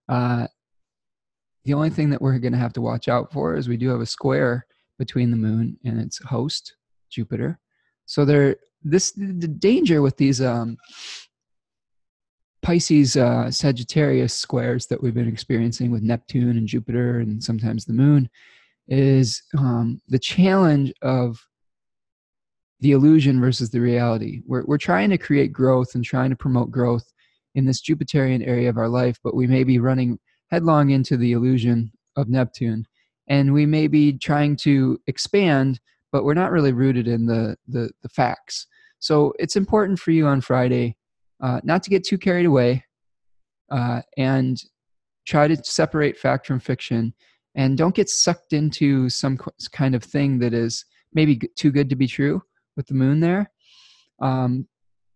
[0.09, 0.47] Uh,
[1.71, 3.91] the only thing that we're going to have to watch out for is we do
[3.91, 4.67] have a square
[4.99, 6.75] between the moon and its host,
[7.11, 7.61] Jupiter.
[8.07, 10.77] So there, this the danger with these um,
[12.61, 17.93] Pisces uh, Sagittarius squares that we've been experiencing with Neptune and Jupiter and sometimes the
[17.93, 18.29] moon
[18.89, 21.39] is um, the challenge of
[22.81, 24.43] the illusion versus the reality.
[24.45, 27.13] We're, we're trying to create growth and trying to promote growth
[27.55, 30.19] in this Jupiterian area of our life, but we may be running
[30.51, 32.87] headlong into the illusion of Neptune.
[33.29, 35.81] And we may be trying to expand,
[36.13, 38.67] but we're not really rooted in the, the, the facts.
[38.99, 40.97] So it's important for you on Friday
[41.41, 42.85] uh, not to get too carried away
[43.71, 44.63] uh, and
[45.27, 47.15] try to separate fact from fiction
[47.55, 49.39] and don't get sucked into some
[49.73, 52.43] kind of thing that is maybe too good to be true
[52.77, 53.51] with the moon there
[54.21, 54.67] um,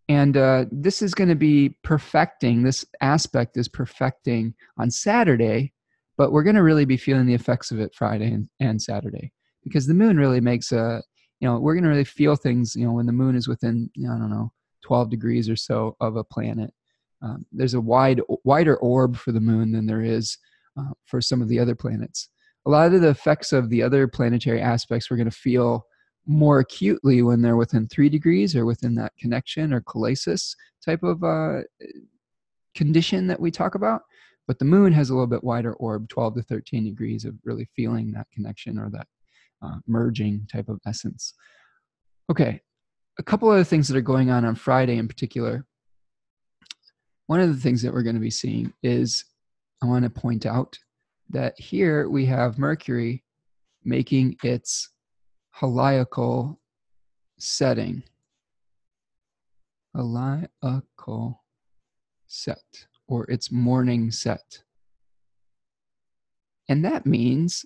[0.08, 5.72] and uh, this is going to be perfecting this aspect is perfecting on saturday
[6.16, 9.32] but we're going to really be feeling the effects of it friday and, and saturday.
[9.62, 11.02] Because the moon really makes a
[11.40, 13.90] you know we're going to really feel things you know when the moon is within
[13.98, 14.52] i don't know
[14.84, 16.72] 12 degrees or so of a planet.
[17.22, 20.36] Um, there's a wide wider orb for the moon than there is
[20.78, 22.28] uh, for some of the other planets.
[22.66, 25.86] A lot of the effects of the other planetary aspects we're going to feel
[26.26, 30.54] more acutely when they're within three degrees or within that connection or kollesis
[30.84, 31.60] type of uh,
[32.74, 34.02] condition that we talk about.
[34.46, 37.68] But the moon has a little bit wider orb, 12 to 13 degrees of really
[37.74, 39.06] feeling that connection or that
[39.62, 41.34] uh, merging type of essence.
[42.30, 42.60] Okay,
[43.18, 45.64] a couple other things that are going on on Friday in particular.
[47.26, 49.24] One of the things that we're going to be seeing is
[49.82, 50.78] I want to point out
[51.30, 53.24] that here we have Mercury
[53.82, 54.90] making its
[55.60, 56.58] heliacal
[57.38, 58.02] setting.
[59.96, 61.38] Heliacal
[62.26, 64.62] set, or its morning set.
[66.68, 67.64] And that means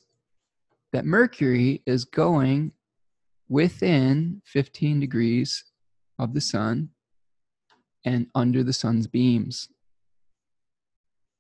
[0.93, 2.73] that Mercury is going
[3.49, 5.65] within 15 degrees
[6.19, 6.91] of the sun
[8.05, 9.69] and under the sun's beams.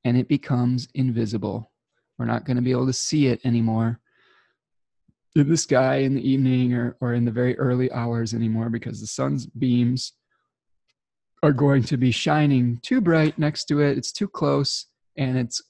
[0.05, 1.71] And it becomes invisible.
[2.17, 4.01] We're not going to be able to see it anymore
[5.37, 9.01] in the sky in the evening or, or in the very early hours anymore because
[9.01, 10.13] the sun's beams
[11.43, 13.97] are going to be shining too bright next to it.
[13.97, 15.63] It's too close and it's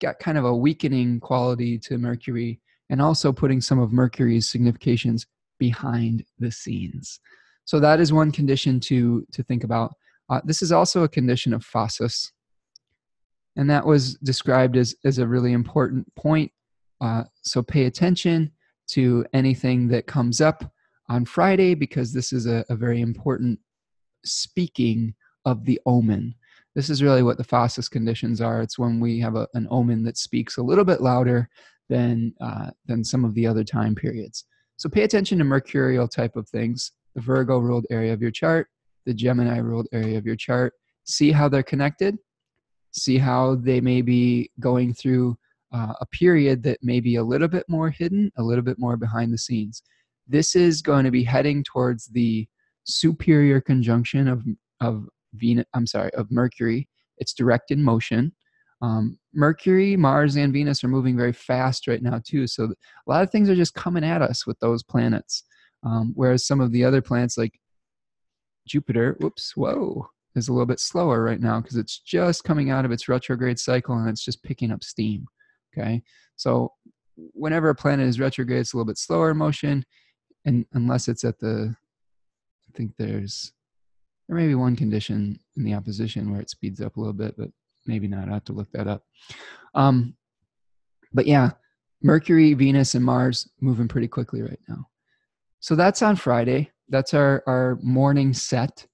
[0.00, 2.60] got kind of a weakening quality to Mercury
[2.90, 5.26] and also putting some of Mercury's significations
[5.58, 7.18] behind the scenes.
[7.64, 9.94] So that is one condition to, to think about.
[10.28, 12.30] Uh, this is also a condition of phasis.
[13.56, 16.52] And that was described as, as a really important point.
[17.00, 18.52] Uh, so pay attention
[18.88, 20.64] to anything that comes up
[21.08, 23.58] on Friday because this is a, a very important
[24.24, 25.14] speaking
[25.44, 26.34] of the omen.
[26.74, 28.60] This is really what the phasis conditions are.
[28.60, 31.48] It's when we have a, an omen that speaks a little bit louder
[31.88, 34.44] than, uh, than some of the other time periods.
[34.76, 38.68] So pay attention to mercurial type of things, the Virgo ruled area of your chart,
[39.06, 40.74] the Gemini ruled area of your chart.
[41.04, 42.18] See how they're connected.
[42.90, 45.38] See how they may be going through
[45.76, 48.96] uh, a period that may be a little bit more hidden, a little bit more
[48.96, 49.82] behind the scenes.
[50.26, 52.48] This is going to be heading towards the
[52.84, 54.42] superior conjunction of
[54.80, 55.66] of Venus.
[55.74, 56.88] I'm sorry, of Mercury.
[57.18, 58.32] It's direct in motion.
[58.80, 62.46] Um, Mercury, Mars, and Venus are moving very fast right now too.
[62.46, 65.44] So a lot of things are just coming at us with those planets.
[65.82, 67.58] Um, whereas some of the other planets like
[68.66, 72.84] Jupiter, whoops, whoa, is a little bit slower right now because it's just coming out
[72.84, 75.26] of its retrograde cycle and it's just picking up steam.
[75.76, 76.02] Okay.
[76.36, 76.72] So
[77.16, 79.84] whenever a planet is retrograde, it's a little bit slower in motion.
[80.44, 81.74] And unless it's at the,
[82.68, 83.52] I think there's,
[84.28, 87.36] there may be one condition in the opposition where it speeds up a little bit,
[87.36, 87.48] but
[87.86, 88.28] maybe not.
[88.28, 89.02] I have to look that up.
[89.74, 90.14] Um,
[91.12, 91.50] but yeah,
[92.02, 94.86] Mercury, Venus, and Mars moving pretty quickly right now.
[95.60, 96.70] So that's on Friday.
[96.88, 98.86] That's our, our morning set.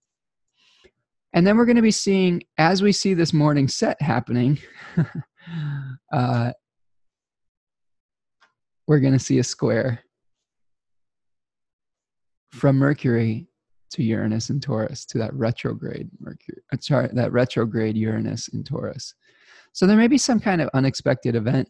[1.34, 4.58] And then we're going to be seeing, as we see this morning set happening,
[6.12, 6.52] uh,
[8.86, 10.00] we're going to see a square
[12.50, 13.46] from Mercury
[13.92, 19.14] to Uranus and Taurus to that retrograde Mercury, uh, sorry, that retrograde Uranus in Taurus.
[19.72, 21.68] So there may be some kind of unexpected event,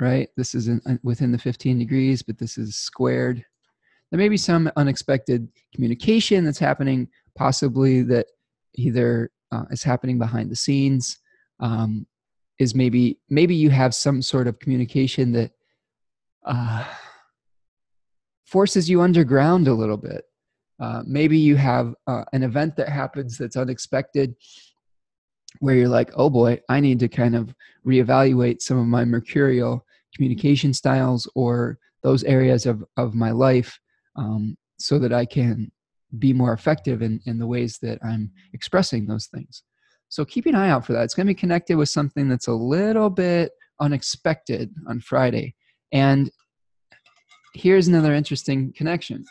[0.00, 0.28] right?
[0.36, 3.44] This is in, uh, within the 15 degrees, but this is squared.
[4.10, 8.26] There may be some unexpected communication that's happening, possibly that
[8.74, 11.18] either uh, is happening behind the scenes,
[11.60, 12.06] um,
[12.58, 15.52] is maybe maybe you have some sort of communication that
[16.44, 16.84] uh,
[18.44, 20.24] forces you underground a little bit.
[20.80, 24.34] Uh, maybe you have uh, an event that happens that's unexpected
[25.60, 27.54] where you're like, oh boy, I need to kind of
[27.86, 29.84] reevaluate some of my mercurial
[30.14, 33.78] communication styles or those areas of, of my life
[34.16, 35.70] um, so that I can
[36.18, 39.62] be more effective in, in the ways that I'm expressing those things.
[40.08, 41.04] So keep an eye out for that.
[41.04, 45.54] It's going to be connected with something that's a little bit unexpected on Friday.
[45.92, 46.30] And
[47.54, 49.24] here's another interesting connection.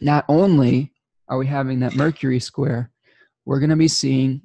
[0.00, 0.92] Not only
[1.28, 2.90] are we having that Mercury square,
[3.44, 4.42] we're going to be seeing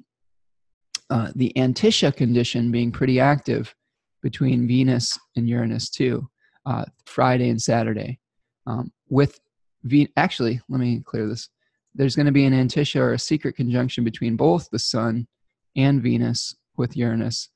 [1.10, 3.74] uh, the Antiscia condition being pretty active
[4.22, 6.28] between Venus and Uranus too,
[6.66, 8.18] uh, Friday and Saturday.
[8.66, 9.38] Um, with
[9.84, 11.48] Ve- actually, let me clear this.
[11.96, 15.26] There's going to be an Antiscia or a secret conjunction between both the Sun
[15.76, 17.48] and Venus with Uranus.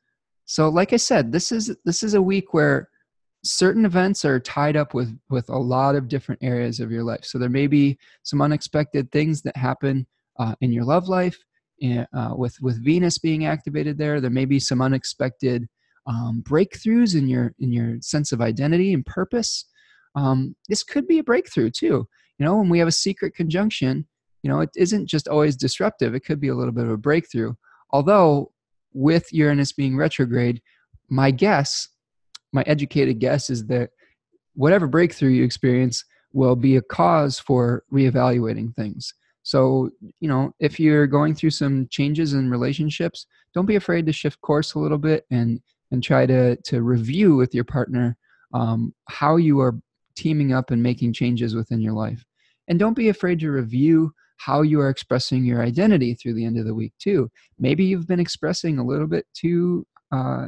[0.46, 2.88] So, like I said, this is this is a week where
[3.44, 7.24] certain events are tied up with with a lot of different areas of your life.
[7.24, 10.06] So there may be some unexpected things that happen
[10.38, 11.38] uh, in your love life.
[11.82, 15.68] Eh, uh, with with Venus being activated there, there may be some unexpected
[16.06, 19.66] um, breakthroughs in your in your sense of identity and purpose.
[20.14, 22.06] Um, this could be a breakthrough too.
[22.38, 24.06] You know, when we have a secret conjunction,
[24.42, 26.14] you know, it isn't just always disruptive.
[26.14, 27.54] It could be a little bit of a breakthrough.
[27.90, 28.52] Although
[28.92, 30.62] with Uranus being retrograde,
[31.08, 31.88] my guess,
[32.52, 33.90] my educated guess, is that
[34.54, 39.12] whatever breakthrough you experience will be a cause for reevaluating things.
[39.42, 44.12] So, you know, if you're going through some changes in relationships, don't be afraid to
[44.12, 45.60] shift course a little bit and
[45.90, 48.16] and try to to review with your partner
[48.54, 49.80] um, how you are
[50.16, 52.24] teaming up and making changes within your life.
[52.68, 56.58] And don't be afraid to review how you are expressing your identity through the end
[56.58, 57.30] of the week too.
[57.58, 60.46] Maybe you've been expressing a little bit too uh,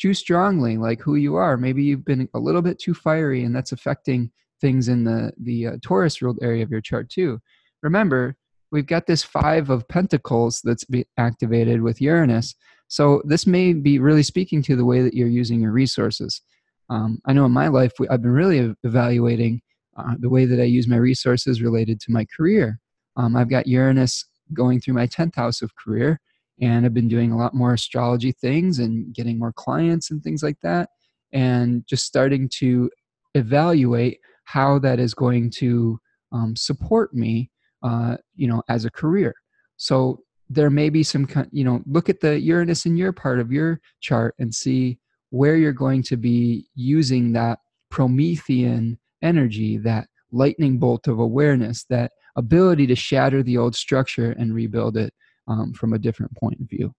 [0.00, 1.56] too strongly, like who you are.
[1.56, 4.30] Maybe you've been a little bit too fiery, and that's affecting
[4.62, 7.38] things in the the uh, Taurus ruled area of your chart too.
[7.82, 8.34] Remember,
[8.72, 12.54] we've got this five of Pentacles that's be activated with Uranus.
[12.88, 16.40] So this may be really speaking to the way that you're using your resources.
[16.88, 19.60] Um, I know in my life, I've been really evaluating
[19.96, 22.80] uh, the way that I use my resources related to my career.
[23.16, 26.20] Um, I've got Uranus going through my 10th house of career,
[26.60, 30.42] and I've been doing a lot more astrology things and getting more clients and things
[30.42, 30.90] like that,
[31.32, 32.90] and just starting to
[33.34, 35.98] evaluate how that is going to
[36.32, 37.50] um, support me,
[37.82, 39.34] uh, you know, as a career.
[39.76, 43.50] So there may be some, you know, look at the Uranus in your part of
[43.50, 44.98] your chart and see
[45.30, 47.58] where you're going to be using that
[47.90, 54.54] Promethean energy, that lightning bolt of awareness, that ability to shatter the old structure and
[54.54, 55.12] rebuild it
[55.48, 56.94] um, from a different point of view.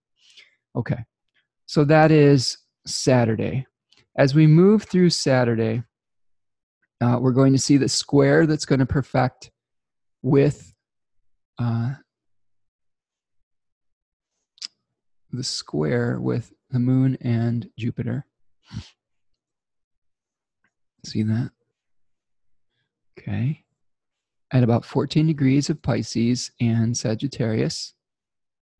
[0.74, 0.98] Okay,
[1.66, 3.66] so that is Saturday.
[4.16, 5.82] As we move through Saturday,
[7.00, 9.50] uh, we're going to see the square that's going to perfect
[10.22, 10.72] with
[11.58, 11.94] uh,
[15.32, 18.26] the square with the moon and Jupiter.
[21.04, 21.50] See that?
[23.18, 23.65] Okay.
[24.56, 27.94] At about 14 degrees of Pisces and Sagittarius.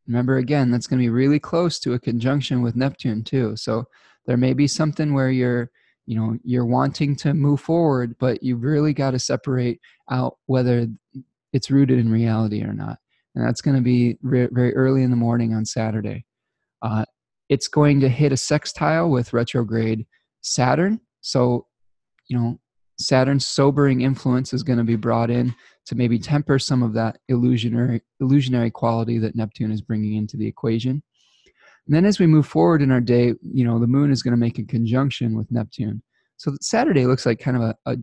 [0.06, 3.56] Remember, again, that's going to be really close to a conjunction with Neptune, too.
[3.56, 3.84] So
[4.26, 5.70] there may be something where you're
[6.06, 10.86] you know you're wanting to move forward but you've really got to separate out whether
[11.52, 12.98] it's rooted in reality or not
[13.34, 16.24] and that's going to be re- very early in the morning on saturday
[16.82, 17.04] uh,
[17.48, 20.06] it's going to hit a sextile with retrograde
[20.46, 21.00] Saturn.
[21.20, 21.66] So,
[22.28, 22.58] you know,
[22.98, 25.54] Saturn's sobering influence is going to be brought in
[25.86, 30.46] to maybe temper some of that illusionary illusionary quality that Neptune is bringing into the
[30.46, 31.02] equation.
[31.86, 34.32] And then as we move forward in our day, you know, the moon is going
[34.32, 36.02] to make a conjunction with Neptune.
[36.36, 37.96] So Saturday looks like kind of a, a,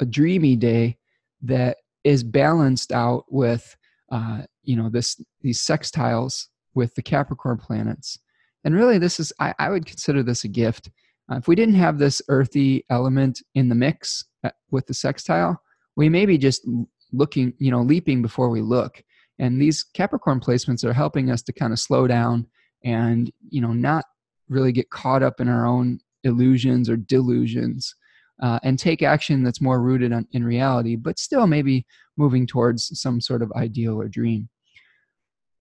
[0.00, 0.98] a dreamy day
[1.42, 3.76] that is balanced out with,
[4.10, 8.18] uh, you know, this these sextiles with the Capricorn planets.
[8.64, 10.90] And really, this is, I, I would consider this a gift.
[11.30, 15.60] Uh, if we didn't have this earthy element in the mix uh, with the sextile,
[15.96, 16.66] we may be just
[17.12, 19.02] looking, you know, leaping before we look.
[19.38, 22.46] And these Capricorn placements are helping us to kind of slow down
[22.84, 24.04] and, you know, not
[24.48, 27.94] really get caught up in our own illusions or delusions
[28.42, 33.00] uh, and take action that's more rooted on, in reality, but still maybe moving towards
[33.00, 34.48] some sort of ideal or dream.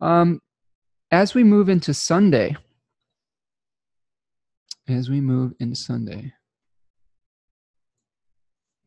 [0.02, 0.42] Um,
[1.12, 2.56] as we move into Sunday,
[4.90, 6.34] as we move into Sunday,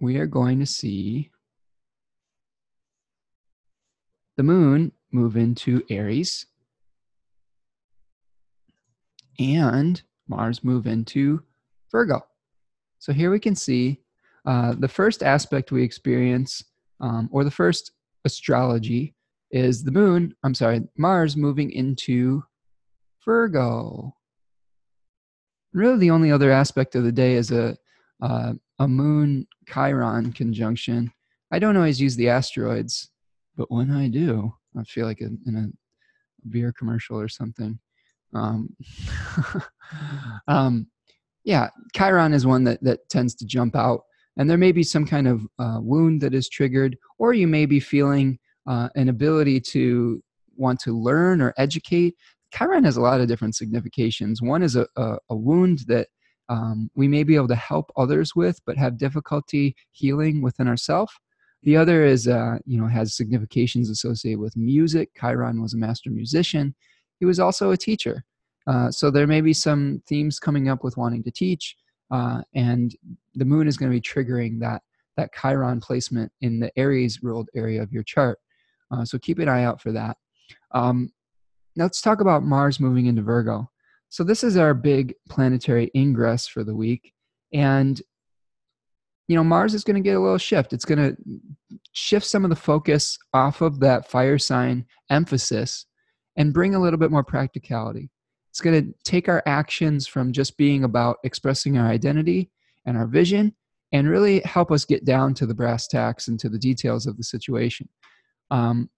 [0.01, 1.31] we are going to see
[4.37, 6.47] the moon move into Aries.
[9.39, 11.43] and Mars move into
[11.91, 12.21] Virgo.
[12.99, 14.01] So here we can see
[14.47, 16.65] uh, the first aspect we experience,
[17.01, 17.93] um, or the first
[18.25, 19.15] astrology,
[19.51, 22.45] is the moon, I'm sorry, Mars moving into
[23.25, 24.15] Virgo.
[25.73, 27.77] Really, the only other aspect of the day is a,
[28.21, 31.13] uh, a moon Chiron conjunction.
[31.51, 33.11] I don't always use the asteroids,
[33.57, 37.79] but when I do, I feel like in, a beer commercial or something.
[38.35, 38.75] Um,
[40.49, 40.87] um,
[41.45, 44.03] yeah, Chiron is one that, that tends to jump out.
[44.37, 47.67] And there may be some kind of uh, wound that is triggered, or you may
[47.67, 50.23] be feeling uh, an ability to
[50.57, 52.15] want to learn or educate.
[52.53, 54.43] Chiron has a lot of different significations.
[54.43, 56.09] One is a, a, a wound that
[56.49, 61.13] um, we may be able to help others with, but have difficulty healing within ourselves.
[61.63, 65.11] The other is, uh, you know, has significations associated with music.
[65.19, 66.75] Chiron was a master musician.
[67.21, 68.25] He was also a teacher.
[68.67, 71.77] Uh, so there may be some themes coming up with wanting to teach,
[72.11, 72.95] uh, and
[73.35, 74.83] the moon is going to be triggering that
[75.17, 78.39] that Chiron placement in the Aries ruled area of your chart.
[78.91, 80.17] Uh, so keep an eye out for that.
[80.73, 81.11] Um,
[81.77, 83.71] now let's talk about Mars moving into Virgo.
[84.09, 87.13] So this is our big planetary ingress for the week,
[87.53, 88.01] and
[89.29, 90.73] you know Mars is going to get a little shift.
[90.73, 91.17] It's going to
[91.93, 95.87] shift some of the focus off of that fire sign emphasis
[96.37, 98.11] and bring a little bit more practicality.
[98.51, 102.51] It's going to take our actions from just being about expressing our identity
[102.85, 103.55] and our vision
[103.93, 107.17] and really help us get down to the brass tacks and to the details of
[107.17, 107.89] the situation.
[108.51, 108.91] Um,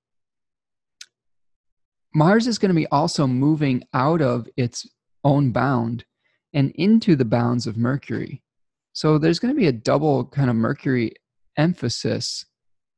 [2.15, 4.89] Mars is going to be also moving out of its
[5.25, 6.05] own bound
[6.53, 8.43] and into the bounds of Mercury.
[8.93, 11.12] So there's going to be a double kind of Mercury
[11.57, 12.47] emphasis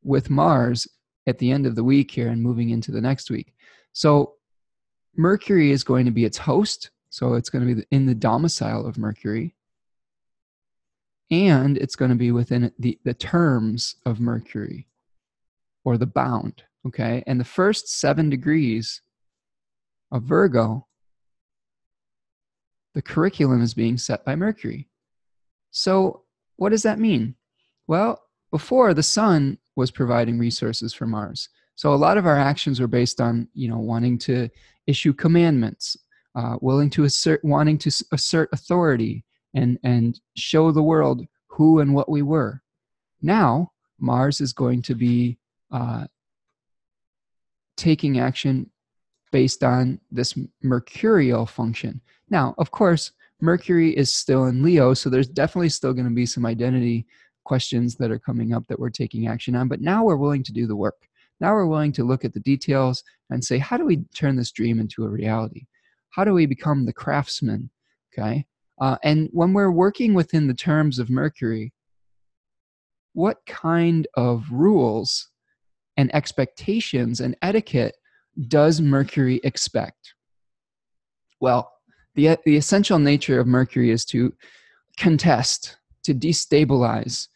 [0.03, 0.87] with Mars
[1.27, 3.55] at the end of the week here and moving into the next week.
[3.95, 4.35] So
[5.17, 6.91] Mercury is going to be its host.
[7.09, 9.55] So it's going to be in the domicile of Mercury.
[11.31, 14.87] And it's going to be within the, the terms of Mercury
[15.85, 16.63] or the bound.
[16.87, 17.25] Okay.
[17.27, 19.01] And the first seven degrees
[20.11, 20.87] of Virgo,
[22.95, 24.89] the curriculum is being set by Mercury.
[25.71, 26.23] So,
[26.57, 27.35] what does that mean?
[27.87, 31.51] Well, before the sun was providing resources for Mars.
[31.75, 34.49] So a lot of our actions were based on, you know, wanting to
[34.87, 35.97] issue commandments,
[36.35, 41.95] uh, willing to assert, wanting to assert authority, and and show the world who and
[41.95, 42.63] what we were.
[43.23, 45.39] Now Mars is going to be
[45.71, 46.07] uh,
[47.77, 48.71] taking action
[49.33, 52.01] based on this mercurial function.
[52.31, 56.27] Now, of course, Mercury is still in Leo, so there's definitely still going to be
[56.27, 57.07] some identity
[57.45, 60.53] questions that are coming up that we're taking action on, but now we're willing to
[60.53, 61.09] do the work.
[61.41, 64.53] Now we're willing to look at the details and say, how do we turn this
[64.53, 65.67] dream into a reality?
[66.11, 67.71] How do we become the craftsman?
[68.13, 68.47] Okay.
[68.81, 71.73] Uh, and when we're working within the terms of Mercury,
[73.13, 75.31] what kind of rules
[75.97, 77.97] and expectations and etiquette
[78.49, 80.15] does Mercury expect?
[81.41, 81.73] Well,
[82.15, 84.35] the, the essential nature of Mercury is to
[84.97, 87.29] contest, to destabilize,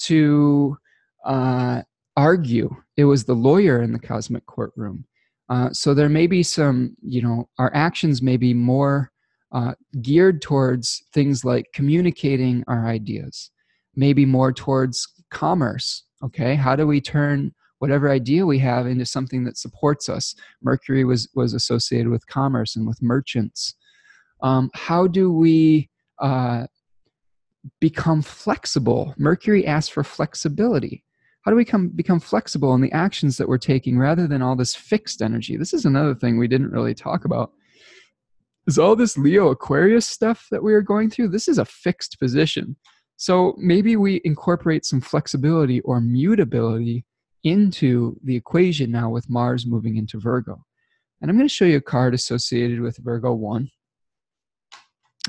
[0.00, 0.76] to
[1.24, 1.82] uh,
[2.16, 2.74] argue.
[2.96, 5.04] It was the lawyer in the cosmic courtroom.
[5.48, 9.10] Uh, so there may be some, you know, our actions may be more
[9.52, 13.50] uh, geared towards things like communicating our ideas,
[13.94, 16.04] maybe more towards commerce.
[16.24, 17.52] Okay, how do we turn
[17.84, 20.34] whatever idea we have into something that supports us?
[20.62, 23.74] Mercury was was associated with commerce and with merchants.
[24.42, 26.66] Um, how do we uh,
[27.80, 29.14] become flexible?
[29.18, 31.04] Mercury asks for flexibility
[31.44, 34.56] how do we come, become flexible in the actions that we're taking rather than all
[34.56, 37.52] this fixed energy this is another thing we didn't really talk about
[38.66, 42.18] is all this leo aquarius stuff that we are going through this is a fixed
[42.18, 42.76] position
[43.16, 47.04] so maybe we incorporate some flexibility or mutability
[47.44, 50.64] into the equation now with mars moving into virgo
[51.20, 53.70] and i'm going to show you a card associated with virgo 1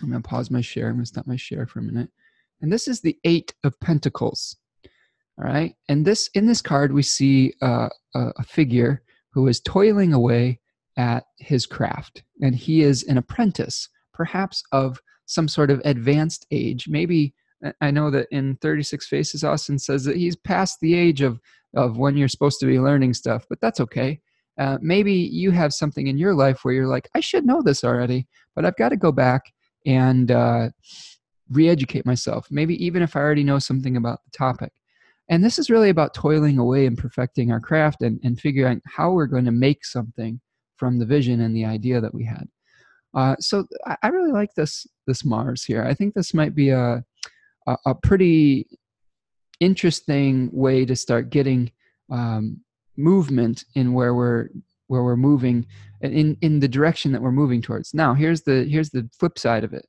[0.02, 2.10] i'm going to pause my share i'm going to stop my share for a minute
[2.62, 4.58] and this is the eight of pentacles
[5.38, 5.76] all right.
[5.90, 10.60] And this in this card, we see uh, a, a figure who is toiling away
[10.98, 12.24] at his craft.
[12.42, 16.88] And he is an apprentice, perhaps of some sort of advanced age.
[16.88, 17.34] Maybe
[17.82, 21.40] I know that in 36 Faces, Austin says that he's past the age of,
[21.76, 24.20] of when you're supposed to be learning stuff, but that's okay.
[24.58, 27.84] Uh, maybe you have something in your life where you're like, I should know this
[27.84, 29.42] already, but I've got to go back
[29.86, 30.70] and uh,
[31.50, 32.48] re educate myself.
[32.50, 34.72] Maybe even if I already know something about the topic.
[35.28, 38.82] And this is really about toiling away and perfecting our craft and, and figuring out
[38.86, 40.40] how we're going to make something
[40.78, 42.48] from the vision and the idea that we had.
[43.14, 45.84] Uh, so I, I really like this this Mars here.
[45.84, 47.04] I think this might be a
[47.68, 48.68] a, a pretty
[49.60, 51.72] interesting way to start getting
[52.12, 52.62] um,
[52.98, 54.50] movement in where we're
[54.88, 55.66] where we're moving
[56.02, 57.94] in in the direction that we're moving towards.
[57.94, 59.88] Now, here's the here's the flip side of it.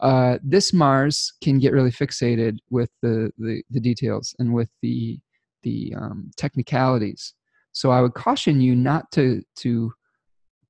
[0.00, 5.18] Uh, this Mars can get really fixated with the, the, the details and with the
[5.62, 7.34] the um, technicalities.
[7.72, 9.92] So I would caution you not to to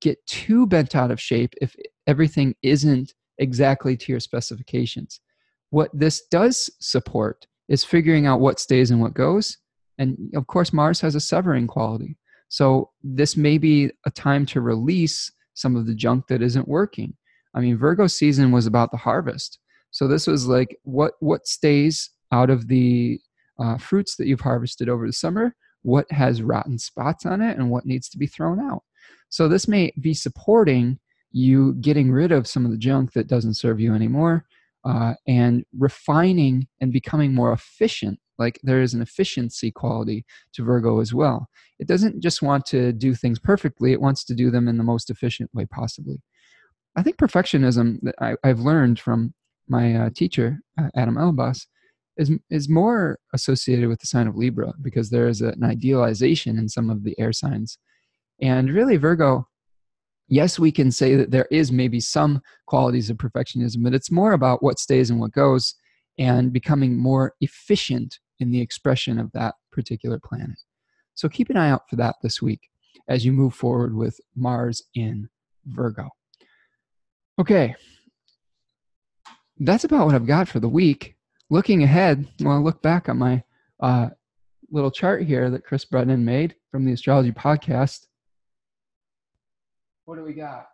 [0.01, 1.75] get too bent out of shape if
[2.07, 5.19] everything isn't exactly to your specifications.
[5.69, 9.57] What this does support is figuring out what stays and what goes.
[9.97, 12.17] And of course, Mars has a severing quality.
[12.49, 17.13] So this may be a time to release some of the junk that isn't working.
[17.53, 19.59] I mean, Virgo season was about the harvest.
[19.91, 23.19] So this was like what what stays out of the
[23.59, 27.69] uh, fruits that you've harvested over the summer, what has rotten spots on it, and
[27.69, 28.83] what needs to be thrown out.
[29.29, 30.99] So this may be supporting
[31.31, 34.45] you getting rid of some of the junk that doesn't serve you anymore,
[34.85, 38.19] uh, and refining and becoming more efficient.
[38.37, 41.47] Like there is an efficiency quality to Virgo as well.
[41.79, 44.83] It doesn't just want to do things perfectly, it wants to do them in the
[44.83, 46.21] most efficient way possibly.
[46.95, 49.33] I think perfectionism that I, have learned from
[49.67, 51.67] my uh, teacher, uh, Adam Elenbaas,
[52.17, 56.67] is, is more associated with the sign of Libra because there is an idealization in
[56.67, 57.77] some of the air signs.
[58.41, 59.47] And really, Virgo,
[60.29, 64.33] yes, we can say that there is maybe some qualities of perfectionism, but it's more
[64.33, 65.75] about what stays and what goes
[66.17, 70.57] and becoming more efficient in the expression of that particular planet.
[71.15, 72.61] So keep an eye out for that this week
[73.07, 75.27] as you move forward with Mars in
[75.65, 76.09] Virgo.
[77.39, 77.75] Okay.
[79.59, 81.15] That's about what I've got for the week.
[81.49, 83.43] Looking ahead, well, I look back on my
[83.79, 84.09] uh,
[84.71, 88.05] little chart here that Chris Brennan made from the Astrology Podcast.
[90.09, 90.67] What do we got?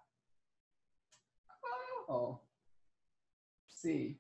[2.07, 2.40] Oh,
[3.68, 4.16] see.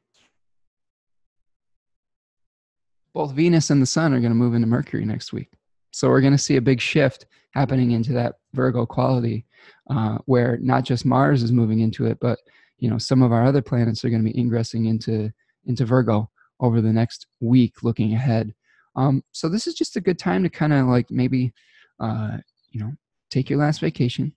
[3.13, 5.53] Both Venus and the Sun are going to move into Mercury next week.
[5.91, 9.45] So we're going to see a big shift happening into that Virgo quality,
[9.89, 12.39] uh, where not just Mars is moving into it, but
[12.79, 15.31] you know some of our other planets are going to be ingressing into
[15.65, 16.29] into Virgo
[16.59, 18.53] over the next week, looking ahead.
[18.97, 21.53] Um, so this is just a good time to kind of like maybe,
[22.01, 22.39] uh,
[22.71, 22.91] you know,
[23.29, 24.33] take your last vacation,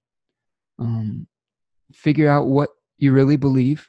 [0.78, 1.26] um,
[1.92, 3.88] figure out what you really believe,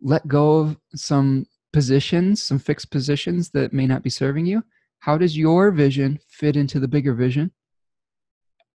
[0.00, 4.62] let go of some positions, some fixed positions that may not be serving you,
[5.00, 7.52] how does your vision fit into the bigger vision?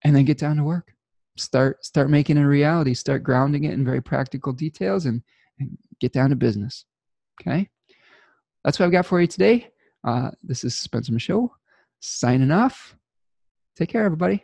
[0.03, 0.93] And then get down to work.
[1.37, 2.93] Start start making it a reality.
[2.93, 5.23] Start grounding it in very practical details and,
[5.59, 6.85] and get down to business.
[7.41, 7.69] Okay.
[8.63, 9.69] That's what I've got for you today.
[10.03, 11.51] Uh, this is Spencer Michaud
[12.01, 12.95] signing off.
[13.75, 14.43] Take care, everybody.